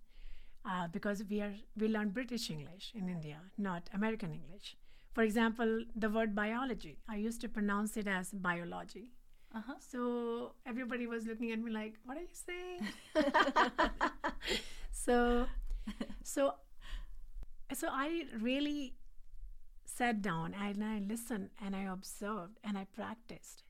uh, 0.65 0.89
because 0.89 1.23
we 1.29 1.41
are 1.41 1.55
we 1.77 1.89
learn 1.89 2.11
British 2.11 2.51
English 2.51 2.93
in 2.95 3.09
India, 3.09 3.39
not 3.59 3.91
American 3.95 4.33
English. 4.33 4.77
For 5.13 5.23
example, 5.23 5.85
the 5.95 6.09
word 6.09 6.35
biology, 6.35 6.99
I 7.09 7.17
used 7.17 7.41
to 7.43 7.49
pronounce 7.49 7.97
it 7.97 8.07
as 8.07 8.31
biology. 8.31 9.11
Uh-huh. 9.55 9.75
So 9.79 10.55
everybody 10.67 11.07
was 11.07 11.27
looking 11.27 11.53
at 11.53 11.59
me 11.59 11.71
like, 11.71 11.99
"What 12.05 12.17
are 12.17 12.23
you 12.23 12.39
saying?" 12.49 12.81
so, 14.91 15.47
so, 16.23 16.55
so 17.75 17.89
I 17.91 18.25
really 18.41 18.95
sat 19.85 20.23
down 20.23 20.55
and 20.55 20.83
I 20.83 21.01
listened 21.01 21.51
and 21.63 21.77
I 21.77 21.83
observed 21.83 22.59
and 22.65 22.79
I 22.79 22.87
practiced 22.95 23.65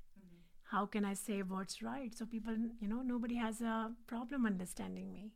how 0.72 0.87
can 0.87 1.04
I 1.04 1.12
say 1.12 1.42
what's 1.42 1.82
right? 1.82 2.16
So 2.16 2.25
people, 2.25 2.56
you 2.80 2.88
know, 2.88 3.02
nobody 3.02 3.34
has 3.34 3.61
a 3.61 3.92
problem 4.06 4.46
understanding 4.46 5.12
me. 5.12 5.30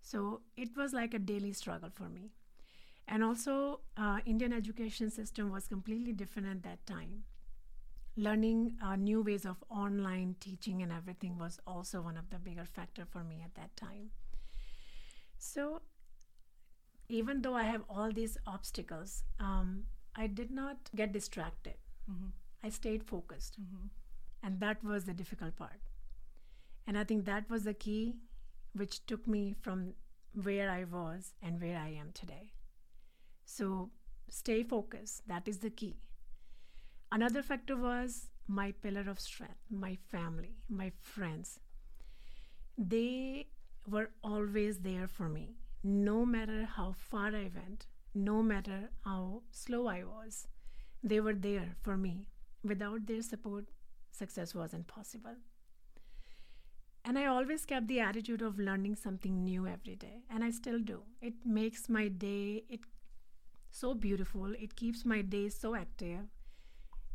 So 0.00 0.40
it 0.56 0.76
was 0.76 0.92
like 0.92 1.14
a 1.14 1.18
daily 1.18 1.52
struggle 1.52 1.90
for 1.90 2.08
me. 2.08 2.30
And 3.06 3.24
also, 3.24 3.80
uh, 3.96 4.18
Indian 4.26 4.52
education 4.52 5.10
system 5.10 5.50
was 5.50 5.66
completely 5.66 6.12
different 6.12 6.48
at 6.48 6.62
that 6.62 6.86
time. 6.86 7.24
Learning 8.16 8.76
uh, 8.82 8.96
new 8.96 9.22
ways 9.22 9.46
of 9.46 9.56
online 9.70 10.36
teaching 10.40 10.82
and 10.82 10.92
everything 10.92 11.38
was 11.38 11.58
also 11.66 12.02
one 12.02 12.16
of 12.16 12.28
the 12.30 12.38
bigger 12.38 12.64
factor 12.64 13.04
for 13.08 13.24
me 13.24 13.42
at 13.44 13.54
that 13.54 13.74
time. 13.76 14.10
So 15.38 15.80
even 17.08 17.42
though 17.42 17.54
I 17.54 17.62
have 17.62 17.82
all 17.88 18.12
these 18.12 18.36
obstacles, 18.46 19.22
um, 19.40 19.84
I 20.14 20.26
did 20.26 20.50
not 20.50 20.76
get 20.94 21.12
distracted. 21.12 21.74
Mm-hmm. 22.10 22.28
I 22.62 22.68
stayed 22.68 23.04
focused. 23.04 23.60
Mm-hmm. 23.60 23.86
And 24.42 24.60
that 24.60 24.82
was 24.84 25.04
the 25.04 25.14
difficult 25.14 25.56
part. 25.56 25.80
And 26.86 26.98
I 26.98 27.04
think 27.04 27.24
that 27.24 27.48
was 27.48 27.64
the 27.64 27.74
key 27.74 28.16
which 28.78 29.04
took 29.06 29.26
me 29.26 29.54
from 29.60 29.94
where 30.42 30.70
I 30.70 30.84
was 30.84 31.34
and 31.42 31.60
where 31.60 31.78
I 31.78 31.88
am 31.88 32.12
today. 32.12 32.52
So 33.44 33.90
stay 34.28 34.62
focused. 34.62 35.26
That 35.26 35.48
is 35.48 35.58
the 35.58 35.70
key. 35.70 35.96
Another 37.10 37.42
factor 37.42 37.76
was 37.76 38.28
my 38.46 38.72
pillar 38.72 39.04
of 39.08 39.20
strength, 39.20 39.64
my 39.70 39.96
family, 40.10 40.56
my 40.68 40.92
friends. 41.00 41.60
They 42.76 43.48
were 43.86 44.10
always 44.22 44.78
there 44.80 45.08
for 45.08 45.28
me, 45.28 45.56
no 45.82 46.24
matter 46.24 46.68
how 46.76 46.92
far 46.92 47.28
I 47.28 47.50
went, 47.54 47.86
no 48.14 48.42
matter 48.42 48.90
how 49.04 49.42
slow 49.50 49.86
I 49.86 50.04
was. 50.04 50.46
They 51.02 51.20
were 51.20 51.34
there 51.34 51.76
for 51.80 51.96
me. 51.96 52.26
Without 52.62 53.06
their 53.06 53.22
support, 53.22 53.66
success 54.10 54.54
wasn't 54.54 54.86
possible. 54.86 55.36
And 57.04 57.18
I 57.18 57.26
always 57.26 57.64
kept 57.64 57.88
the 57.88 58.00
attitude 58.00 58.42
of 58.42 58.58
learning 58.58 58.96
something 58.96 59.44
new 59.44 59.66
every 59.66 59.96
day, 59.96 60.22
and 60.30 60.44
I 60.44 60.50
still 60.50 60.78
do. 60.78 61.02
It 61.22 61.34
makes 61.44 61.88
my 61.88 62.08
day 62.08 62.64
it 62.68 62.80
so 63.70 63.94
beautiful. 63.94 64.52
It 64.58 64.76
keeps 64.76 65.04
my 65.04 65.22
day 65.22 65.48
so 65.48 65.74
active. 65.74 66.20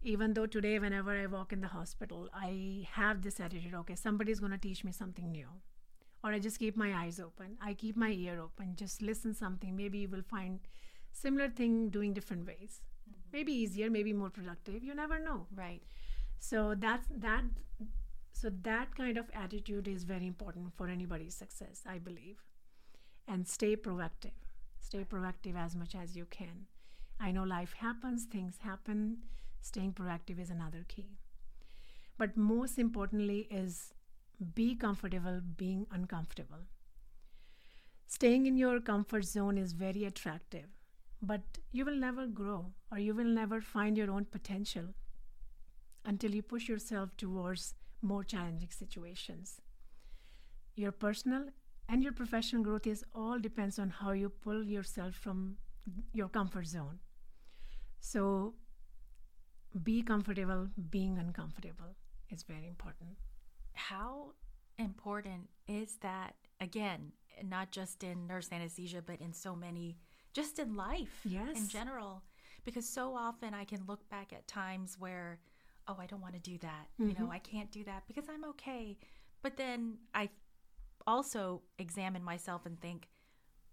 Even 0.01 0.33
though 0.33 0.45
today, 0.45 0.79
whenever 0.79 1.11
I 1.11 1.27
walk 1.27 1.53
in 1.53 1.61
the 1.61 1.67
hospital, 1.67 2.29
I 2.33 2.87
have 2.91 3.21
this 3.21 3.39
attitude 3.39 3.73
okay, 3.73 3.95
somebody's 3.95 4.39
going 4.39 4.51
to 4.51 4.57
teach 4.57 4.83
me 4.83 4.91
something 4.91 5.31
new. 5.31 5.47
Or 6.23 6.31
I 6.31 6.39
just 6.39 6.59
keep 6.59 6.75
my 6.75 6.93
eyes 6.93 7.19
open. 7.19 7.57
I 7.61 7.73
keep 7.73 7.95
my 7.95 8.09
ear 8.09 8.39
open. 8.41 8.75
Just 8.75 9.01
listen 9.01 9.33
something. 9.33 9.75
Maybe 9.75 9.99
you 9.99 10.09
will 10.09 10.23
find 10.23 10.59
similar 11.11 11.49
thing 11.49 11.89
doing 11.89 12.13
different 12.13 12.47
ways. 12.47 12.81
Mm-hmm. 13.09 13.19
Maybe 13.31 13.53
easier, 13.53 13.89
maybe 13.89 14.13
more 14.13 14.29
productive. 14.29 14.83
You 14.83 14.95
never 14.95 15.19
know. 15.19 15.47
Right 15.53 15.81
so 16.43 16.75
that's 16.77 17.07
that 17.19 17.43
so 18.33 18.49
that 18.63 18.95
kind 18.95 19.17
of 19.17 19.29
attitude 19.33 19.87
is 19.87 20.03
very 20.03 20.27
important 20.27 20.73
for 20.75 20.87
anybody's 20.87 21.35
success 21.35 21.83
i 21.87 21.97
believe. 21.97 22.43
And 23.25 23.47
stay 23.47 23.77
proactive. 23.77 24.39
Stay 24.79 25.05
proactive 25.05 25.55
as 25.57 25.75
much 25.77 25.95
as 25.95 26.17
you 26.17 26.25
can. 26.25 26.65
I 27.21 27.31
know 27.31 27.43
life 27.43 27.73
happens 27.77 28.25
things 28.25 28.57
happen. 28.63 29.19
Staying 29.61 29.93
proactive 29.93 30.41
is 30.41 30.49
another 30.49 30.83
key. 30.89 31.05
But 32.17 32.35
most 32.35 32.77
importantly 32.77 33.47
is 33.49 33.93
be 34.55 34.75
comfortable 34.75 35.39
being 35.55 35.87
uncomfortable. 35.89 36.65
Staying 38.07 38.45
in 38.45 38.57
your 38.57 38.81
comfort 38.81 39.23
zone 39.23 39.57
is 39.57 39.71
very 39.71 40.03
attractive 40.03 40.67
but 41.23 41.59
you 41.71 41.85
will 41.85 41.95
never 41.95 42.27
grow 42.27 42.65
or 42.91 42.99
you 42.99 43.13
will 43.13 43.31
never 43.39 43.61
find 43.61 43.97
your 43.97 44.11
own 44.11 44.25
potential 44.25 44.87
until 46.05 46.35
you 46.35 46.41
push 46.41 46.67
yourself 46.67 47.15
towards 47.15 47.75
more 48.03 48.23
challenging 48.23 48.69
situations. 48.69 49.61
Your 50.75 50.91
personal 50.91 51.45
and 51.87 52.03
your 52.03 52.13
professional 52.13 52.63
growth 52.63 52.87
is 52.87 53.03
all 53.13 53.39
depends 53.39 53.79
on 53.79 53.89
how 53.89 54.11
you 54.11 54.29
pull 54.29 54.63
yourself 54.63 55.15
from 55.15 55.57
your 56.13 56.27
comfort 56.27 56.67
zone. 56.67 56.99
So 57.99 58.55
be 59.83 60.01
comfortable 60.01 60.69
being 60.89 61.17
uncomfortable 61.17 61.95
is 62.29 62.43
very 62.43 62.67
important. 62.67 63.17
How 63.73 64.33
important 64.77 65.49
is 65.67 65.97
that 66.01 66.35
again, 66.59 67.11
not 67.43 67.71
just 67.71 68.03
in 68.03 68.27
nurse 68.27 68.49
anesthesia 68.51 69.01
but 69.05 69.19
in 69.19 69.33
so 69.33 69.55
many 69.55 69.97
just 70.33 70.59
in 70.59 70.75
life 70.75 71.21
yes. 71.23 71.57
in 71.57 71.67
general 71.67 72.23
because 72.63 72.87
so 72.87 73.15
often 73.15 73.53
I 73.53 73.65
can 73.65 73.83
look 73.87 74.07
back 74.09 74.33
at 74.33 74.47
times 74.47 74.95
where 74.97 75.39
oh, 75.87 75.97
I 75.99 76.05
don't 76.05 76.21
want 76.21 76.33
to 76.33 76.39
do 76.39 76.57
that. 76.59 76.87
Mm-hmm. 76.99 77.09
You 77.09 77.15
know, 77.19 77.31
I 77.31 77.39
can't 77.39 77.71
do 77.71 77.83
that 77.85 78.03
because 78.07 78.25
I'm 78.29 78.45
okay. 78.45 78.97
But 79.41 79.57
then 79.57 79.97
I 80.13 80.29
also 81.05 81.61
examine 81.79 82.23
myself 82.23 82.65
and 82.65 82.79
think, 82.79 83.09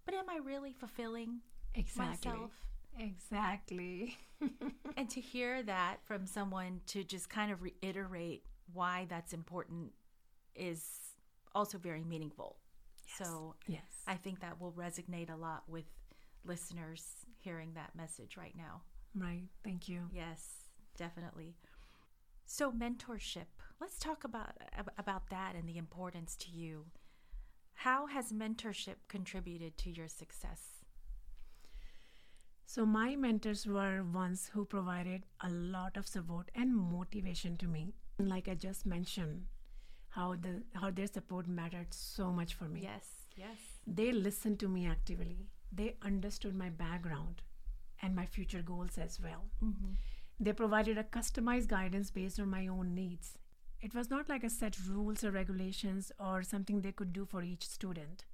but 0.05 0.13
am 0.13 0.29
I 0.29 0.39
really 0.43 0.73
fulfilling 0.73 1.39
exactly. 1.75 2.31
myself? 2.31 2.51
Exactly. 2.99 4.17
and 4.97 5.09
to 5.09 5.21
hear 5.21 5.63
that 5.63 5.97
from 6.03 6.25
someone 6.25 6.81
to 6.87 7.03
just 7.03 7.29
kind 7.29 7.51
of 7.51 7.61
reiterate 7.61 8.43
why 8.73 9.05
that's 9.09 9.33
important 9.33 9.93
is 10.55 10.83
also 11.55 11.77
very 11.77 12.03
meaningful. 12.03 12.57
Yes. 13.07 13.27
So 13.27 13.55
yes. 13.67 13.81
I 14.07 14.15
think 14.15 14.41
that 14.41 14.59
will 14.59 14.71
resonate 14.73 15.31
a 15.31 15.35
lot 15.35 15.63
with 15.67 15.85
listeners 16.45 17.03
hearing 17.37 17.73
that 17.75 17.95
message 17.95 18.37
right 18.37 18.55
now. 18.57 18.81
Right. 19.15 19.43
Thank 19.63 19.89
you. 19.89 20.09
Yes, 20.13 20.47
definitely. 20.97 21.55
So 22.53 22.69
mentorship. 22.69 23.45
Let's 23.79 23.97
talk 23.97 24.25
about 24.25 24.57
about 24.97 25.29
that 25.29 25.55
and 25.55 25.69
the 25.69 25.77
importance 25.77 26.35
to 26.35 26.51
you. 26.51 26.87
How 27.75 28.07
has 28.07 28.33
mentorship 28.33 28.97
contributed 29.07 29.77
to 29.77 29.89
your 29.89 30.09
success? 30.09 30.83
So 32.65 32.85
my 32.85 33.15
mentors 33.15 33.65
were 33.65 34.03
ones 34.03 34.49
who 34.53 34.65
provided 34.65 35.23
a 35.39 35.49
lot 35.49 35.95
of 35.95 36.05
support 36.05 36.51
and 36.53 36.75
motivation 36.75 37.55
to 37.55 37.67
me. 37.67 37.93
Like 38.19 38.49
I 38.49 38.55
just 38.55 38.85
mentioned, 38.85 39.45
how 40.09 40.35
the 40.35 40.63
how 40.73 40.91
their 40.91 41.07
support 41.07 41.47
mattered 41.47 41.93
so 41.93 42.33
much 42.33 42.53
for 42.53 42.65
me. 42.65 42.81
Yes, 42.81 43.07
yes. 43.37 43.59
They 43.87 44.11
listened 44.11 44.59
to 44.59 44.67
me 44.67 44.87
actively. 44.87 45.47
They 45.71 45.95
understood 46.01 46.53
my 46.53 46.67
background 46.69 47.43
and 48.01 48.13
my 48.13 48.25
future 48.25 48.61
goals 48.61 48.97
as 48.97 49.21
well. 49.21 49.45
Mm-hmm. 49.63 49.93
They 50.41 50.53
provided 50.53 50.97
a 50.97 51.03
customized 51.03 51.67
guidance 51.67 52.09
based 52.09 52.39
on 52.39 52.49
my 52.49 52.65
own 52.65 52.95
needs. 52.95 53.37
It 53.79 53.93
was 53.93 54.09
not 54.09 54.27
like 54.27 54.43
a 54.43 54.49
set 54.49 54.75
rules 54.87 55.23
or 55.23 55.29
regulations 55.29 56.11
or 56.19 56.41
something 56.41 56.81
they 56.81 56.91
could 56.91 57.13
do 57.13 57.25
for 57.25 57.43
each 57.43 57.67
student. 57.67 58.25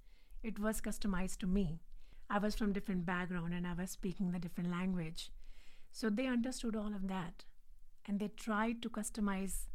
It 0.41 0.57
was 0.57 0.79
customized 0.79 1.39
to 1.39 1.47
me. 1.47 1.81
I 2.29 2.37
was 2.37 2.55
from 2.55 2.71
different 2.71 3.05
background 3.05 3.53
and 3.53 3.67
I 3.67 3.73
was 3.73 3.91
speaking 3.91 4.31
the 4.31 4.39
different 4.39 4.71
language. 4.71 5.31
So 5.91 6.09
they 6.09 6.27
understood 6.27 6.77
all 6.77 6.95
of 6.95 7.09
that 7.09 7.43
and 8.05 8.21
they 8.21 8.29
tried 8.29 8.81
to 8.83 8.89
customize 8.89 9.67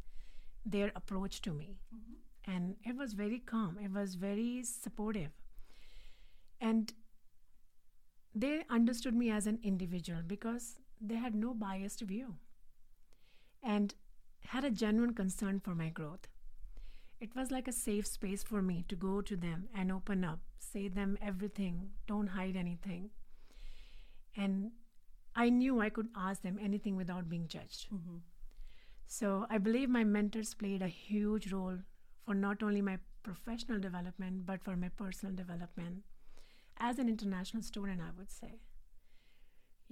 their 0.65 0.91
approach 0.95 1.39
to 1.43 1.53
me. 1.53 1.77
Mm-hmm. 1.93 2.51
And 2.51 2.75
it 2.83 2.97
was 2.97 3.13
very 3.13 3.37
calm. 3.37 3.77
It 3.79 3.91
was 3.91 4.15
very 4.15 4.63
supportive. 4.63 5.31
And 6.59 6.93
they 8.33 8.63
understood 8.71 9.13
me 9.13 9.29
as 9.29 9.45
an 9.45 9.59
individual 9.61 10.21
because 10.25 10.79
they 11.05 11.15
had 11.15 11.35
no 11.35 11.53
biased 11.53 12.01
view 12.01 12.35
and 13.61 13.93
had 14.47 14.63
a 14.63 14.71
genuine 14.71 15.13
concern 15.13 15.59
for 15.59 15.75
my 15.75 15.89
growth. 15.89 16.27
It 17.19 17.35
was 17.35 17.51
like 17.51 17.67
a 17.67 17.71
safe 17.73 18.05
space 18.05 18.43
for 18.43 18.61
me 18.61 18.85
to 18.89 18.95
go 18.95 19.21
to 19.21 19.35
them 19.35 19.67
and 19.75 19.91
open 19.91 20.23
up, 20.23 20.39
say 20.59 20.87
them 20.87 21.17
everything, 21.21 21.91
don't 22.07 22.27
hide 22.27 22.55
anything. 22.55 23.11
And 24.35 24.71
I 25.35 25.49
knew 25.49 25.79
I 25.79 25.89
could 25.89 26.09
ask 26.15 26.41
them 26.41 26.59
anything 26.61 26.95
without 26.95 27.29
being 27.29 27.47
judged. 27.47 27.87
Mm-hmm. 27.93 28.17
So 29.07 29.45
I 29.49 29.57
believe 29.57 29.89
my 29.89 30.03
mentors 30.03 30.53
played 30.53 30.81
a 30.81 30.87
huge 30.87 31.51
role 31.51 31.77
for 32.25 32.33
not 32.33 32.63
only 32.63 32.81
my 32.81 32.97
professional 33.23 33.79
development, 33.79 34.45
but 34.45 34.63
for 34.63 34.75
my 34.75 34.89
personal 34.89 35.35
development 35.35 36.03
as 36.77 36.99
an 36.99 37.07
international 37.07 37.63
student, 37.63 38.01
I 38.01 38.11
would 38.17 38.31
say. 38.31 38.59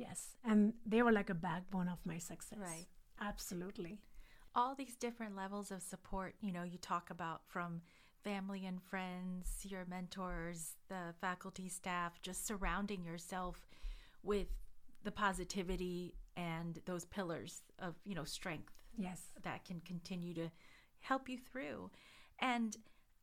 Yes. 0.02 0.36
And 0.44 0.74
they 0.86 1.04
were 1.04 1.12
like 1.12 1.30
a 1.30 1.36
backbone 1.36 1.88
of 1.88 2.00
my 2.06 2.18
success. 2.18 2.58
Right. 2.60 2.88
Absolutely. 3.20 4.00
All 4.56 4.74
these 4.76 4.96
different 4.96 5.36
levels 5.36 5.72
of 5.72 5.82
support, 5.82 6.36
you 6.42 6.52
know, 6.52 6.64
you 6.64 6.78
talk 6.80 7.10
about 7.12 7.42
from 7.48 7.82
family 8.24 8.66
and 8.66 8.82
friends, 8.82 9.48
your 9.64 9.86
mentors, 9.86 10.76
the 10.90 11.14
faculty 11.22 11.70
staff, 11.70 12.22
just 12.22 12.46
surrounding 12.48 13.04
yourself 13.04 13.68
with 14.24 14.48
the 15.04 15.12
positivity 15.12 16.16
and 16.36 16.80
those 16.86 17.06
pillars 17.06 17.62
of, 17.80 17.96
you 18.04 18.16
know, 18.16 18.24
strength. 18.24 18.74
Yes. 18.98 19.22
That 19.44 19.66
can 19.66 19.82
continue 19.82 20.34
to 20.34 20.50
help 21.00 21.30
you 21.30 21.38
through. 21.38 21.92
And 22.40 22.76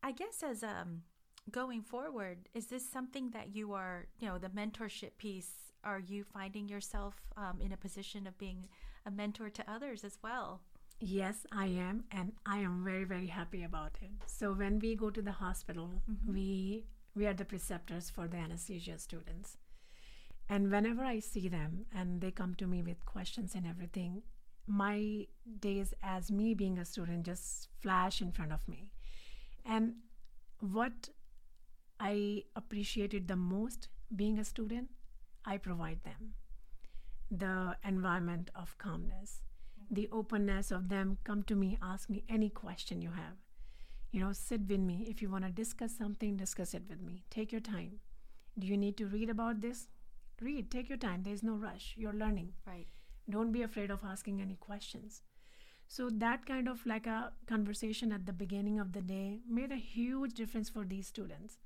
I 0.03 0.13
guess 0.13 0.43
as 0.43 0.63
um 0.63 1.03
going 1.51 1.83
forward, 1.83 2.49
is 2.55 2.67
this 2.67 2.89
something 2.89 3.31
that 3.31 3.55
you 3.55 3.73
are, 3.73 4.07
you 4.19 4.29
know, 4.29 4.39
the 4.39 4.49
mentorship 4.49 5.17
piece 5.19 5.68
are 5.89 5.99
you 5.99 6.23
finding 6.23 6.69
yourself 6.69 7.15
um, 7.37 7.61
in 7.61 7.73
a 7.73 7.77
position 7.77 8.27
of 8.27 8.37
being 8.39 8.69
a 9.07 9.11
mentor 9.11 9.49
to 9.49 9.71
others 9.71 10.05
as 10.05 10.19
well? 10.23 10.61
Yes, 11.01 11.47
I 11.53 11.67
am, 11.67 12.05
and 12.11 12.33
I 12.45 12.59
am 12.59 12.85
very, 12.85 13.05
very 13.05 13.29
happy 13.29 13.63
about 13.65 13.93
it. 14.03 14.11
So 14.27 14.53
when 14.53 14.81
we 14.81 14.97
go 14.97 15.11
to 15.11 15.23
the 15.23 15.33
hospital, 15.33 15.91
mm-hmm. 16.11 16.33
we 16.33 16.85
we 17.15 17.27
are 17.27 17.35
the 17.35 17.45
preceptors 17.45 18.11
for 18.11 18.29
the 18.29 18.37
anesthesia 18.37 18.99
students, 18.99 19.57
and 20.49 20.71
whenever 20.71 21.05
I 21.05 21.21
see 21.21 21.49
them 21.49 21.87
and 21.95 22.21
they 22.21 22.31
come 22.31 22.55
to 22.57 22.67
me 22.67 22.83
with 22.83 23.07
questions 23.07 23.55
and 23.55 23.67
everything, 23.67 24.23
my 24.67 25.27
days 25.61 25.95
as 26.03 26.31
me 26.31 26.53
being 26.55 26.79
a 26.79 26.85
student 26.85 27.25
just 27.27 27.69
flash 27.81 28.21
in 28.21 28.33
front 28.33 28.53
of 28.53 28.69
me, 28.69 28.93
and 29.65 29.95
what 30.61 31.09
I 32.01 32.45
appreciated 32.57 33.29
the 33.29 33.37
most 33.37 33.89
being 34.15 34.39
a 34.39 34.45
student 34.45 34.91
I 35.49 35.57
provide 35.57 36.01
them. 36.05 36.35
The 37.31 37.77
environment 37.83 38.51
of 38.55 38.77
calmness, 38.77 39.41
the 39.91 40.09
openness 40.13 40.71
of 40.71 40.91
them 40.91 41.17
come 41.25 41.43
to 41.45 41.55
me, 41.55 41.79
ask 41.83 42.11
me 42.11 42.23
any 42.29 42.51
question 42.51 43.01
you 43.01 43.13
have. 43.13 43.39
You 44.13 44.21
know, 44.21 44.33
sit 44.33 44.69
with 44.69 44.81
me. 44.81 45.07
If 45.09 45.23
you 45.23 45.31
want 45.31 45.45
to 45.45 45.51
discuss 45.51 45.97
something, 45.97 46.37
discuss 46.37 46.75
it 46.75 46.83
with 46.89 47.01
me. 47.01 47.25
Take 47.31 47.51
your 47.51 47.63
time. 47.63 48.01
Do 48.59 48.67
you 48.67 48.77
need 48.77 48.99
to 48.99 49.07
read 49.07 49.31
about 49.31 49.63
this? 49.63 49.89
Read. 50.41 50.71
Take 50.71 50.91
your 50.91 50.99
time. 50.99 51.23
There's 51.23 51.43
no 51.43 51.55
rush. 51.55 51.95
You're 51.97 52.13
learning. 52.13 52.53
Right. 52.67 52.87
Don't 53.31 53.53
be 53.53 53.63
afraid 53.63 53.91
of 53.91 54.01
asking 54.05 54.43
any 54.43 54.57
questions. 54.57 55.23
So, 55.87 56.11
that 56.11 56.45
kind 56.45 56.69
of 56.69 56.85
like 56.85 57.07
a 57.07 57.33
conversation 57.47 58.13
at 58.13 58.27
the 58.27 58.33
beginning 58.33 58.79
of 58.79 58.93
the 58.93 59.01
day 59.01 59.41
made 59.49 59.73
a 59.73 59.77
huge 59.77 60.35
difference 60.35 60.69
for 60.69 60.85
these 60.85 61.07
students 61.07 61.57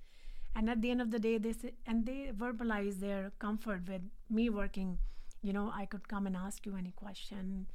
and 0.55 0.69
at 0.71 0.83
the 0.83 0.91
end 0.91 1.01
of 1.01 1.11
the 1.11 1.19
day 1.19 1.39
they 1.39 1.53
say, 1.53 1.73
and 1.87 2.07
they 2.07 2.31
verbalize 2.37 3.01
their 3.01 3.33
comfort 3.39 3.89
with 3.89 4.03
me 4.31 4.49
working. 4.51 4.99
You 5.43 5.53
know 5.53 5.73
i 5.75 5.87
could 5.87 6.09
come 6.09 6.27
and 6.27 6.37
ask 6.37 6.67
you 6.67 6.77
any 6.77 6.93
question. 6.93 7.67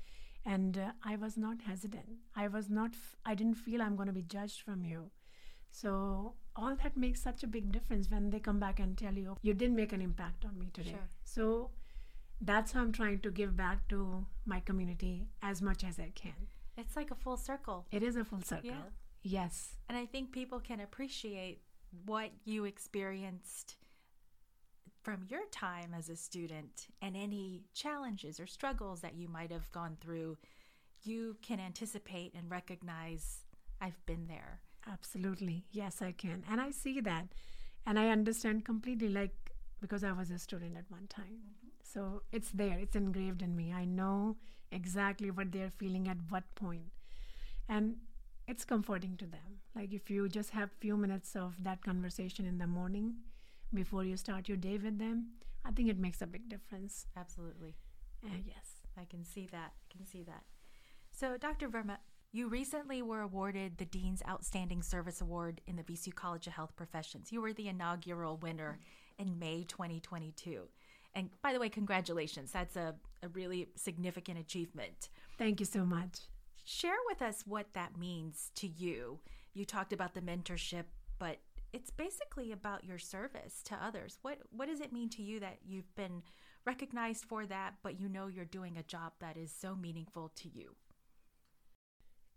And 0.45 0.77
uh, 0.77 0.91
i 1.03 1.15
was 1.15 1.37
not 1.37 1.61
hesitant. 1.69 2.19
I 2.35 2.47
was 2.47 2.69
not 2.69 2.91
f- 2.99 3.15
I 3.25 3.35
didn't 3.35 3.55
feel 3.55 3.81
i'm 3.81 3.95
going 3.95 4.07
to 4.07 4.13
be 4.13 4.21
judged 4.35 4.61
from 4.61 4.85
you. 4.85 5.09
So 5.69 6.35
all 6.55 6.75
that 6.83 6.95
makes 6.97 7.21
such 7.21 7.43
a 7.43 7.47
big 7.47 7.71
difference 7.71 8.09
when 8.09 8.29
they 8.29 8.39
come 8.39 8.59
back 8.59 8.79
and 8.79 8.97
tell 8.97 9.13
you 9.13 9.35
you 9.41 9.53
didn't 9.53 9.75
make 9.75 9.91
an 9.97 10.01
impact 10.01 10.45
on 10.45 10.57
me 10.59 10.69
today. 10.73 10.91
Sure. 10.91 11.09
so 11.23 11.49
that's 12.49 12.71
how 12.71 12.81
i'm 12.81 12.91
trying 12.91 13.19
to 13.25 13.31
give 13.31 13.55
back 13.57 13.87
to 13.89 13.99
my 14.45 14.59
community 14.59 15.13
as 15.41 15.61
much 15.61 15.83
as 15.83 15.99
i 15.99 16.11
can. 16.23 16.47
It's 16.77 16.95
like 16.95 17.11
a 17.11 17.15
full 17.15 17.37
circle. 17.37 17.85
It 17.91 18.03
is 18.03 18.15
a 18.15 18.23
full 18.23 18.41
circle. 18.41 18.69
Yeah. 18.69 18.89
yes. 19.23 19.61
And 19.89 19.97
i 19.97 20.05
think 20.05 20.31
people 20.31 20.59
can 20.59 20.79
appreciate 20.79 21.61
what 22.05 22.31
you 22.45 22.65
experienced 22.65 23.75
from 25.03 25.23
your 25.29 25.45
time 25.51 25.93
as 25.97 26.09
a 26.09 26.15
student 26.15 26.87
and 27.01 27.15
any 27.15 27.63
challenges 27.73 28.39
or 28.39 28.45
struggles 28.47 29.01
that 29.01 29.15
you 29.15 29.27
might 29.27 29.51
have 29.51 29.71
gone 29.71 29.97
through, 30.01 30.37
you 31.03 31.37
can 31.41 31.59
anticipate 31.59 32.33
and 32.33 32.51
recognize 32.51 33.45
I've 33.79 34.05
been 34.05 34.27
there. 34.27 34.61
Absolutely. 34.91 35.63
Yes, 35.71 36.01
I 36.01 36.11
can. 36.11 36.43
And 36.49 36.59
I 36.59 36.71
see 36.71 36.99
that. 37.01 37.27
And 37.85 37.97
I 37.97 38.09
understand 38.09 38.65
completely, 38.65 39.07
like, 39.07 39.53
because 39.79 40.03
I 40.03 40.11
was 40.11 40.29
a 40.29 40.39
student 40.39 40.75
at 40.75 40.89
one 40.89 41.07
time. 41.07 41.25
Mm-hmm. 41.25 41.67
So 41.83 42.23
it's 42.31 42.49
there, 42.51 42.77
it's 42.79 42.95
engraved 42.95 43.41
in 43.41 43.55
me. 43.55 43.71
I 43.73 43.85
know 43.85 44.35
exactly 44.71 45.31
what 45.31 45.51
they're 45.53 45.69
feeling 45.69 46.09
at 46.09 46.17
what 46.29 46.43
point. 46.55 46.91
And 47.69 47.95
it's 48.47 48.65
comforting 48.65 49.17
to 49.17 49.25
them. 49.25 49.59
Like 49.75 49.93
if 49.93 50.09
you 50.09 50.27
just 50.29 50.51
have 50.51 50.69
a 50.69 50.79
few 50.79 50.97
minutes 50.97 51.35
of 51.35 51.63
that 51.63 51.83
conversation 51.83 52.45
in 52.45 52.57
the 52.57 52.67
morning 52.67 53.15
before 53.73 54.03
you 54.03 54.17
start 54.17 54.47
your 54.47 54.57
day 54.57 54.77
with 54.77 54.97
them, 54.97 55.27
I 55.65 55.71
think 55.71 55.89
it 55.89 55.99
makes 55.99 56.21
a 56.21 56.27
big 56.27 56.49
difference. 56.49 57.07
Absolutely. 57.15 57.75
Uh, 58.25 58.29
yes. 58.45 58.77
I 58.97 59.05
can 59.05 59.23
see 59.23 59.47
that. 59.51 59.73
I 59.75 59.95
can 59.95 60.05
see 60.05 60.23
that. 60.23 60.43
So, 61.11 61.37
Dr. 61.37 61.67
Verma, 61.69 61.97
you 62.31 62.47
recently 62.47 63.01
were 63.01 63.21
awarded 63.21 63.77
the 63.77 63.85
Dean's 63.85 64.21
Outstanding 64.27 64.81
Service 64.81 65.21
Award 65.21 65.61
in 65.67 65.75
the 65.75 65.83
VCU 65.83 66.13
College 66.13 66.47
of 66.47 66.53
Health 66.53 66.75
Professions. 66.75 67.31
You 67.31 67.41
were 67.41 67.53
the 67.53 67.67
inaugural 67.67 68.37
winner 68.37 68.79
in 69.17 69.39
May 69.39 69.63
2022. 69.67 70.63
And 71.15 71.29
by 71.41 71.53
the 71.53 71.59
way, 71.59 71.69
congratulations. 71.69 72.51
That's 72.51 72.75
a, 72.75 72.95
a 73.23 73.29
really 73.29 73.69
significant 73.75 74.39
achievement. 74.39 75.09
Thank 75.37 75.59
you 75.59 75.65
so 75.65 75.85
much. 75.85 76.19
Share 76.69 76.97
with 77.07 77.21
us 77.21 77.43
what 77.47 77.73
that 77.75 77.97
means 77.97 78.51
to 78.55 78.67
you. 78.67 79.19
You 79.53 79.63
talked 79.63 79.93
about 79.93 80.13
the 80.13 80.19
mentorship, 80.19 80.83
but 81.17 81.37
it's 81.71 81.91
basically 81.91 82.51
about 82.51 82.83
your 82.83 82.99
service 82.99 83.61
to 83.67 83.75
others. 83.81 84.19
What 84.21 84.39
what 84.51 84.67
does 84.67 84.81
it 84.81 84.91
mean 84.91 85.07
to 85.11 85.23
you 85.23 85.39
that 85.39 85.59
you've 85.65 85.95
been 85.95 86.23
recognized 86.65 87.23
for 87.23 87.45
that, 87.45 87.75
but 87.83 88.01
you 88.01 88.09
know 88.09 88.27
you're 88.27 88.43
doing 88.43 88.75
a 88.75 88.83
job 88.83 89.13
that 89.21 89.37
is 89.37 89.49
so 89.49 89.77
meaningful 89.77 90.29
to 90.35 90.49
you? 90.49 90.75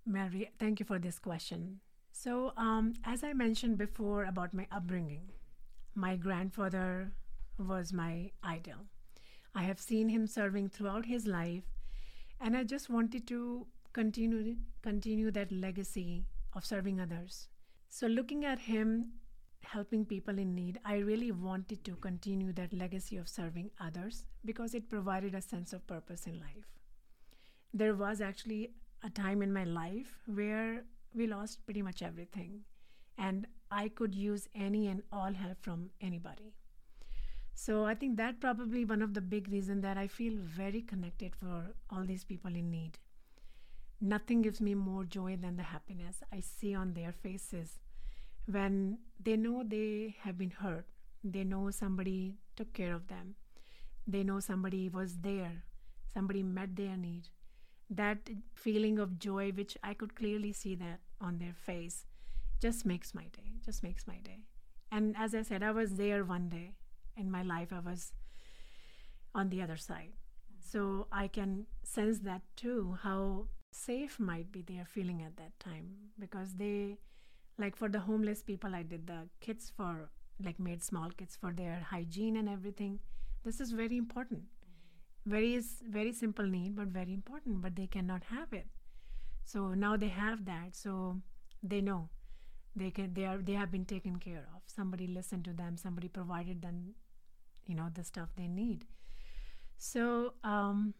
Mary, 0.07 0.53
thank 0.61 0.79
you 0.79 0.87
for 0.87 1.01
this 1.01 1.19
question. 1.19 1.81
So, 2.13 2.53
um, 2.57 2.95
as 3.05 3.25
I 3.25 3.33
mentioned 3.33 3.79
before 3.79 4.23
about 4.27 4.55
my 4.55 4.69
upbringing, 4.71 5.33
my 5.97 6.15
grandfather 6.15 7.15
was 7.59 7.93
my 7.93 8.31
idol. 8.45 8.87
I 9.57 9.65
have 9.65 9.81
seen 9.81 10.09
him 10.09 10.29
serving 10.29 10.69
throughout 10.69 11.07
his 11.07 11.27
life, 11.27 11.65
and 12.41 12.57
I 12.57 12.63
just 12.63 12.89
wanted 12.89 13.27
to 13.27 13.67
continue 13.93 14.57
continue 14.83 15.31
that 15.31 15.53
legacy 15.53 16.25
of 16.55 16.65
serving 16.65 17.01
others. 17.01 17.49
So, 17.89 18.07
looking 18.07 18.45
at 18.45 18.59
him 18.59 19.13
helping 19.63 20.05
people 20.05 20.39
in 20.39 20.55
need, 20.55 20.79
I 20.85 20.99
really 20.99 21.33
wanted 21.33 21.85
to 21.85 21.97
continue 21.97 22.53
that 22.55 22.73
legacy 22.73 23.17
of 23.17 23.29
serving 23.29 23.71
others 23.81 24.25
because 24.45 24.75
it 24.75 24.89
provided 24.89 25.35
a 25.35 25.43
sense 25.43 25.73
of 25.73 25.87
purpose 25.87 26.27
in 26.27 26.39
life. 26.39 26.79
There 27.75 27.95
was 27.95 28.21
actually 28.21 28.71
a 29.05 29.11
time 29.11 29.43
in 29.43 29.53
my 29.53 29.65
life 29.65 30.19
where 30.27 30.85
we 31.15 31.27
lost 31.27 31.65
pretty 31.67 31.83
much 31.83 32.03
everything, 32.03 32.61
and 33.19 33.47
I 33.71 33.89
could 33.89 34.15
use 34.15 34.49
any 34.55 34.89
and 34.89 35.03
all 35.13 35.33
help 35.33 35.63
from 35.63 35.91
anybody. 36.01 36.55
So 37.55 37.85
I 37.85 37.95
think 37.95 38.17
that 38.17 38.41
probably 38.41 38.85
one 38.85 39.03
of 39.03 39.15
the 39.15 39.21
big 39.21 39.49
reasons 39.49 39.83
that 39.83 39.99
I 39.99 40.07
feel 40.07 40.35
very 40.39 40.81
connected 40.81 41.37
for 41.37 41.75
all 41.91 42.05
these 42.05 42.25
people 42.25 42.55
in 42.55 42.71
need. 42.71 42.99
Nothing 44.01 44.41
gives 44.43 44.61
me 44.61 44.75
more 44.75 45.05
joy 45.05 45.37
than 45.37 45.57
the 45.57 45.63
happiness 45.63 46.23
I 46.33 46.41
see 46.41 46.75
on 46.75 46.95
their 46.95 47.13
faces 47.13 47.81
when 48.47 48.99
they 49.23 49.37
know 49.37 49.63
they 49.63 50.17
have 50.23 50.39
been 50.39 50.51
hurt. 50.51 50.87
They 51.23 51.45
know 51.45 51.71
somebody 51.71 52.37
took 52.57 52.73
care 52.73 52.95
of 52.95 53.09
them. 53.09 53.35
They 54.07 54.23
know 54.23 54.41
somebody 54.41 54.89
was 54.89 55.19
there. 55.19 55.65
Somebody 56.15 56.43
met 56.43 56.77
their 56.77 56.97
need. 56.97 57.29
That 57.91 58.31
feeling 58.55 58.99
of 58.99 59.19
joy, 59.19 59.51
which 59.53 59.77
I 59.83 59.93
could 59.95 60.17
clearly 60.17 60.53
see 60.53 60.75
that 60.77 61.01
on 61.21 61.39
their 61.39 61.53
face, 61.53 62.07
just 62.61 62.87
makes 62.87 63.15
my 63.15 63.25
day. 63.25 63.53
Just 63.65 63.83
makes 63.83 64.07
my 64.07 64.17
day. 64.25 64.45
And 64.91 65.15
as 65.19 65.35
I 65.35 65.43
said, 65.43 65.63
I 65.63 65.73
was 65.73 65.97
there 65.97 66.25
one 66.25 66.49
day 66.49 66.73
in 67.17 67.31
my 67.31 67.43
life. 67.43 67.69
I 67.73 67.81
was 67.81 68.13
on 69.35 69.51
the 69.51 69.61
other 69.61 69.77
side. 69.77 70.13
So 70.59 71.07
I 71.13 71.29
can 71.29 71.67
sense 71.83 72.21
that 72.21 72.43
too, 72.57 72.99
how 73.03 73.47
safe 73.73 74.19
might 74.19 74.51
be 74.53 74.63
their 74.63 74.85
feeling 74.85 75.23
at 75.23 75.37
that 75.37 75.59
time 75.61 75.91
because 76.19 76.55
they 76.55 76.99
like 77.59 77.77
for 77.77 77.89
the 77.89 78.01
homeless 78.01 78.43
people 78.43 78.75
i 78.75 78.83
did 78.83 79.07
the 79.07 79.21
kits 79.41 79.71
for 79.77 80.11
like 80.45 80.59
made 80.59 80.83
small 80.83 81.11
kits 81.11 81.37
for 81.37 81.53
their 81.53 81.87
hygiene 81.91 82.37
and 82.37 82.49
everything. 82.49 82.99
This 83.45 83.61
is 83.61 83.73
very 83.73 83.97
important. 83.97 84.45
Very 85.27 85.61
very 85.89 86.13
simple 86.13 86.47
need 86.47 86.75
but 86.77 86.89
very 86.89 87.13
important 87.13 87.61
but 87.61 87.77
they 87.77 87.87
cannot 87.87 88.25
have 88.25 88.53
it. 88.53 88.67
So 89.45 89.75
now 89.75 89.97
they 89.97 90.09
have 90.09 90.45
that 90.47 90.75
so 90.75 91.21
they 91.63 91.81
know. 91.81 92.09
They 92.77 92.91
can 92.91 93.13
they 93.15 93.27
are 93.27 93.39
they 93.39 93.53
have 93.55 93.71
been 93.71 93.85
taken 93.85 94.17
care 94.19 94.47
of. 94.55 94.63
Somebody 94.67 95.07
listened 95.07 95.45
to 95.45 95.53
them 95.53 95.77
somebody 95.77 96.09
provided 96.09 96.63
them 96.63 96.95
you 97.67 97.75
know 97.75 97.89
the 97.95 98.05
stuff 98.05 98.31
they 98.37 98.49
need. 98.49 98.87
So 99.77 100.35
um 100.45 100.95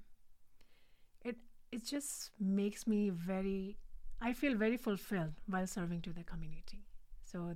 it 1.73 1.85
just 1.85 2.31
makes 2.39 2.87
me 2.87 3.11
very 3.11 3.77
i 4.21 4.33
feel 4.33 4.55
very 4.55 4.77
fulfilled 4.77 5.33
while 5.47 5.67
serving 5.67 6.01
to 6.03 6.13
the 6.13 6.23
community. 6.25 6.85
So 7.25 7.55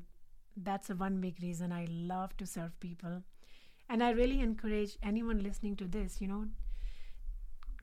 that's 0.57 0.89
a 0.91 0.95
one 0.95 1.21
big 1.21 1.41
reason 1.43 1.73
i 1.73 1.87
love 1.91 2.37
to 2.39 2.47
serve 2.47 2.79
people. 2.81 3.23
And 3.89 4.03
i 4.03 4.11
really 4.11 4.41
encourage 4.41 4.97
anyone 5.03 5.43
listening 5.43 5.77
to 5.77 5.87
this 5.97 6.21
you 6.21 6.29
know 6.29 6.45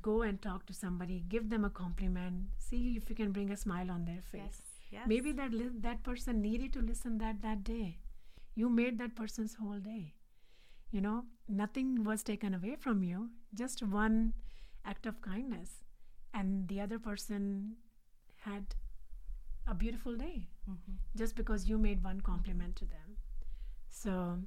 go 0.01 0.21
and 0.23 0.41
talk 0.41 0.65
to 0.65 0.73
somebody 0.73 1.23
give 1.29 1.49
them 1.49 1.63
a 1.65 1.69
compliment 1.69 2.45
see 2.57 2.95
if 2.97 3.09
you 3.09 3.15
can 3.15 3.31
bring 3.31 3.51
a 3.51 3.57
smile 3.57 3.91
on 3.91 4.05
their 4.05 4.21
face. 4.21 4.41
Yes. 4.45 4.61
Yes. 4.91 5.07
maybe 5.07 5.31
that 5.33 5.53
li- 5.53 5.77
that 5.79 6.03
person 6.03 6.41
needed 6.41 6.73
to 6.73 6.81
listen 6.81 7.17
that 7.19 7.41
that 7.41 7.63
day. 7.63 7.99
You 8.55 8.69
made 8.69 8.97
that 8.99 9.15
person's 9.15 9.53
whole 9.55 9.79
day. 9.79 10.15
You 10.91 11.01
know 11.01 11.25
nothing 11.47 12.03
was 12.03 12.23
taken 12.23 12.53
away 12.53 12.75
from 12.75 13.03
you 13.03 13.29
just 13.53 13.83
one 13.83 14.33
act 14.85 15.05
of 15.05 15.21
kindness 15.21 15.71
and 16.33 16.67
the 16.67 16.79
other 16.81 16.99
person 16.99 17.75
had 18.45 18.75
a 19.67 19.73
beautiful 19.75 20.15
day 20.15 20.47
Mhm. 20.69 20.97
just 21.15 21.35
because 21.35 21.69
you 21.69 21.77
made 21.77 22.03
one 22.03 22.21
compliment 22.21 22.75
to 22.77 22.85
them 22.85 23.17
so 23.89 24.39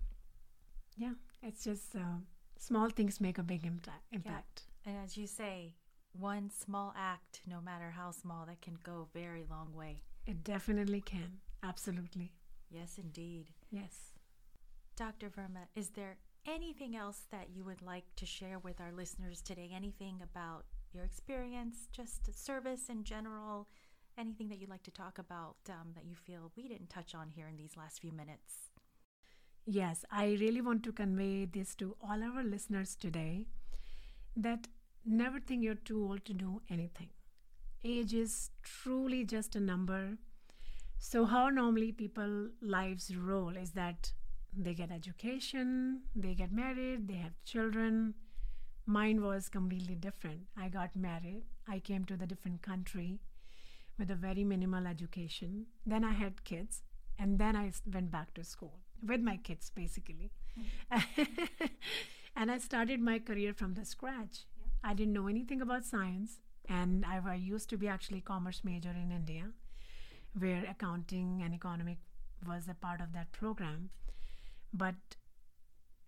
yeah 0.97 1.15
it's 1.43 1.65
just 1.65 1.95
uh, 1.97 2.19
small 2.57 2.89
things 2.91 3.21
make 3.21 3.39
a 3.39 3.43
big 3.43 3.65
impact 3.67 4.67
And 4.87 4.97
as 4.99 5.17
you 5.17 5.27
say, 5.27 5.77
one 6.13 6.51
small 6.51 6.93
act, 6.95 7.41
no 7.47 7.61
matter 7.61 7.91
how 7.93 8.11
small, 8.13 8.45
that 8.47 8.61
can 8.61 8.77
go 8.83 8.97
a 9.09 9.19
very 9.19 9.45
long 9.49 9.73
way. 9.75 10.03
it 10.27 10.45
definitely 10.45 11.01
can 11.01 11.41
absolutely 11.63 12.33
Yes, 12.71 12.99
indeed. 12.99 13.53
yes 13.71 13.95
Dr. 14.97 15.29
Verma, 15.31 15.67
is 15.75 15.91
there 15.91 16.17
anything 16.47 16.95
else 16.97 17.23
that 17.31 17.49
you 17.51 17.65
would 17.65 17.83
like 17.83 18.05
to 18.17 18.27
share 18.27 18.59
with 18.59 18.81
our 18.81 18.93
listeners 18.93 19.41
today? 19.43 19.71
Anything 19.75 20.21
about 20.23 20.67
your 20.95 21.05
experience, 21.05 21.89
just 21.93 22.33
service 22.45 22.89
in 22.89 23.05
general? 23.05 23.69
Anything 24.17 24.49
that 24.49 24.59
you'd 24.61 24.71
like 24.71 24.85
to 24.85 24.91
talk 24.91 25.19
about 25.19 25.57
um, 25.69 25.89
that 25.95 26.05
you 26.05 26.15
feel 26.15 26.53
we 26.57 26.69
didn't 26.69 26.89
touch 26.89 27.15
on 27.15 27.31
here 27.31 27.49
in 27.49 27.57
these 27.57 27.77
last 27.77 28.01
few 28.01 28.13
minutes? 28.13 28.71
Yes, 29.67 30.05
I 30.11 30.37
really 30.41 30.61
want 30.61 30.83
to 30.85 30.93
convey 30.93 31.47
this 31.47 31.75
to 31.77 31.97
all 32.03 32.23
our 32.23 32.45
listeners 32.45 32.95
today 32.95 33.47
that 34.37 34.69
never 35.05 35.41
think 35.41 35.65
you're 35.65 35.75
too 35.75 36.05
old 36.05 36.25
to 36.27 36.35
do 36.35 36.61
anything. 36.71 37.09
Age 37.85 38.15
is 38.15 38.51
truly 38.63 39.25
just 39.25 39.57
a 39.57 39.61
number. 39.61 40.19
So, 40.99 41.25
how 41.25 41.49
normally 41.51 41.93
people 41.93 42.49
lives 42.63 43.15
roll 43.17 43.57
is 43.57 43.73
that 43.73 44.13
they 44.57 44.75
get 44.75 44.91
education, 44.91 46.03
they 46.15 46.35
get 46.35 46.53
married, 46.53 47.09
they 47.09 47.15
have 47.15 47.33
children. 47.45 48.15
Mine 48.87 49.23
was 49.23 49.49
completely 49.49 49.95
different. 49.95 50.43
I 50.57 50.69
got 50.69 50.95
married, 50.95 51.45
I 51.67 51.79
came 51.79 52.05
to 52.05 52.17
the 52.17 52.27
different 52.27 52.63
country 52.63 53.21
with 53.99 54.11
a 54.11 54.15
very 54.15 54.45
minimal 54.45 54.87
education. 54.87 55.67
Then 55.87 56.05
I 56.05 56.13
had 56.13 56.45
kids, 56.45 56.83
and 57.19 57.39
then 57.39 57.57
I 57.57 57.73
went 57.91 58.11
back 58.11 58.35
to 58.35 58.45
school 58.45 58.81
with 59.07 59.21
my 59.21 59.37
kids, 59.39 59.71
basically. 59.75 60.31
and 62.37 62.51
I 62.51 62.59
started 62.59 63.01
my 63.01 63.19
career 63.19 63.55
from 63.55 63.75
the 63.75 63.85
scratch. 63.85 64.45
I 64.83 64.93
didn't 64.93 65.15
know 65.15 65.29
anything 65.29 65.63
about 65.63 65.85
science, 65.85 66.41
and 66.69 67.05
I, 67.07 67.21
I 67.27 67.35
used 67.37 67.71
to 67.71 67.79
be 67.79 67.89
actually 67.89 68.21
commerce 68.21 68.63
major 68.65 68.91
in 68.91 69.11
India, 69.11 69.51
where 70.39 70.65
accounting 70.69 71.41
and 71.43 71.55
economic 71.55 71.99
was 72.47 72.69
a 72.69 72.75
part 72.75 73.01
of 73.01 73.13
that 73.15 73.33
program. 73.33 73.91
But 74.73 74.97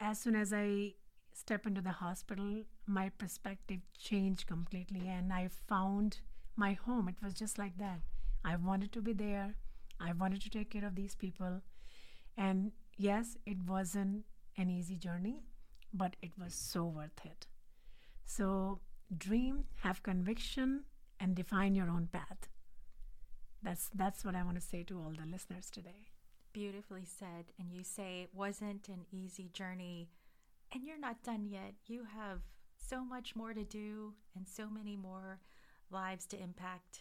as 0.01 0.19
soon 0.19 0.37
as 0.37 0.53
I 0.53 0.95
step 1.37 1.67
into 1.67 1.81
the 1.81 1.93
hospital, 1.93 2.63
my 2.87 3.11
perspective 3.11 3.81
changed 3.99 4.47
completely, 4.47 5.07
and 5.09 5.33
I 5.33 5.49
found 5.49 6.21
my 6.57 6.73
home. 6.73 7.09
It 7.09 7.23
was 7.23 7.35
just 7.35 7.59
like 7.59 7.77
that. 7.79 8.01
I 8.45 8.57
wanted 8.57 8.93
to 8.93 9.03
be 9.03 9.13
there. 9.13 9.55
I 10.01 10.13
wanted 10.13 10.41
to 10.43 10.51
take 10.51 10.71
care 10.71 10.85
of 10.85 10.95
these 10.95 11.15
people. 11.15 11.61
And 12.37 12.73
yes, 12.97 13.37
it 13.45 13.59
wasn't 13.67 14.25
an 14.57 14.71
easy 14.71 14.97
journey, 14.97 15.43
but 15.93 16.17
it 16.23 16.33
was 16.43 16.55
so 16.55 16.85
worth 16.85 17.21
it. 17.25 17.47
So, 18.25 18.81
dream, 19.17 19.65
have 19.83 20.03
conviction, 20.03 20.85
and 21.21 21.35
define 21.35 21.75
your 21.75 21.89
own 21.89 22.09
path. 22.13 22.49
That's 23.63 23.91
that's 23.95 24.25
what 24.25 24.35
I 24.35 24.43
want 24.43 24.57
to 24.57 24.67
say 24.67 24.83
to 24.85 24.99
all 24.99 25.13
the 25.17 25.31
listeners 25.31 25.71
today. 25.71 26.11
Beautifully 26.53 27.05
said. 27.05 27.47
And 27.59 27.73
you 27.73 27.83
say 27.83 28.23
it 28.23 28.31
wasn't 28.35 28.89
an 28.89 29.07
easy 29.11 29.49
journey, 29.53 30.09
and 30.73 30.85
you're 30.85 30.99
not 30.99 31.23
done 31.23 31.47
yet. 31.49 31.75
You 31.87 32.05
have 32.17 32.41
so 32.77 33.05
much 33.05 33.35
more 33.35 33.53
to 33.55 33.65
do 33.65 34.15
and 34.35 34.47
so 34.47 34.69
many 34.69 34.97
more 34.97 35.41
lives 35.91 36.27
to 36.27 36.41
impact. 36.41 37.01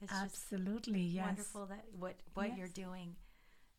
It's 0.00 0.12
Absolutely, 0.12 1.00
yes. 1.00 1.26
wonderful 1.26 1.66
that 1.66 1.84
what 1.98 2.16
what 2.34 2.56
you're 2.56 2.68
doing. 2.68 3.16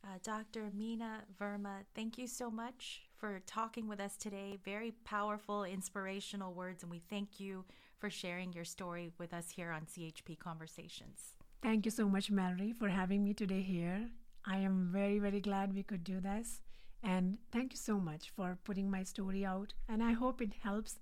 Uh, 0.04 0.20
Dr. 0.24 0.72
Meena 0.78 1.22
Verma, 1.40 1.84
thank 1.96 2.18
you 2.18 2.28
so 2.28 2.52
much 2.52 3.02
for 3.18 3.42
talking 3.48 3.88
with 3.88 4.00
us 4.00 4.16
today. 4.18 4.60
Very 4.64 4.92
powerful, 5.04 5.64
inspirational 5.64 6.54
words, 6.54 6.84
and 6.84 6.92
we 6.92 7.02
thank 7.10 7.40
you 7.40 7.66
for 7.98 8.10
sharing 8.10 8.54
your 8.54 8.66
story 8.66 9.12
with 9.18 9.34
us 9.34 9.50
here 9.50 9.72
on 9.72 9.82
CHP 9.82 10.38
Conversations. 10.38 11.36
Thank 11.64 11.86
you 11.86 11.92
so 11.92 12.08
much, 12.08 12.30
Mallory, 12.30 12.74
for 12.74 12.90
having 12.90 13.24
me 13.24 13.34
today 13.34 13.64
here. 13.64 14.10
I 14.46 14.58
am 14.58 14.90
very, 14.92 15.18
very 15.18 15.40
glad 15.40 15.74
we 15.74 15.82
could 15.82 16.04
do 16.04 16.20
this. 16.20 16.62
And 17.06 17.38
thank 17.52 17.74
you 17.74 17.78
so 17.78 18.00
much 18.00 18.32
for 18.36 18.58
putting 18.64 18.90
my 18.90 19.04
story 19.04 19.46
out. 19.46 19.74
And 19.88 20.04
I 20.04 20.14
hope 20.14 20.42
it 20.42 20.54
helps 20.64 21.00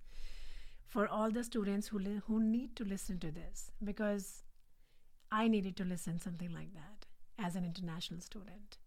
for 0.87 1.07
all 1.07 1.31
the 1.31 1.43
students 1.43 1.87
who, 1.87 1.99
li- 1.99 2.21
who 2.27 2.39
need 2.39 2.75
to 2.75 2.83
listen 2.83 3.19
to 3.19 3.31
this 3.31 3.71
because 3.83 4.43
I 5.31 5.47
needed 5.47 5.75
to 5.77 5.85
listen 5.85 6.19
something 6.19 6.53
like 6.53 6.73
that 6.73 7.05
as 7.39 7.55
an 7.55 7.65
international 7.65 8.21
student. 8.21 8.77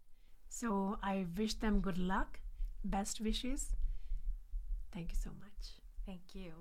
So 0.49 0.99
I 1.03 1.27
wish 1.37 1.55
them 1.55 1.81
good 1.81 1.99
luck, 1.99 2.39
best 2.85 3.21
wishes. 3.21 3.73
Thank 4.93 5.11
you 5.11 5.19
so 5.21 5.31
much. 5.41 5.73
Thank 6.07 6.35
you. 6.35 6.53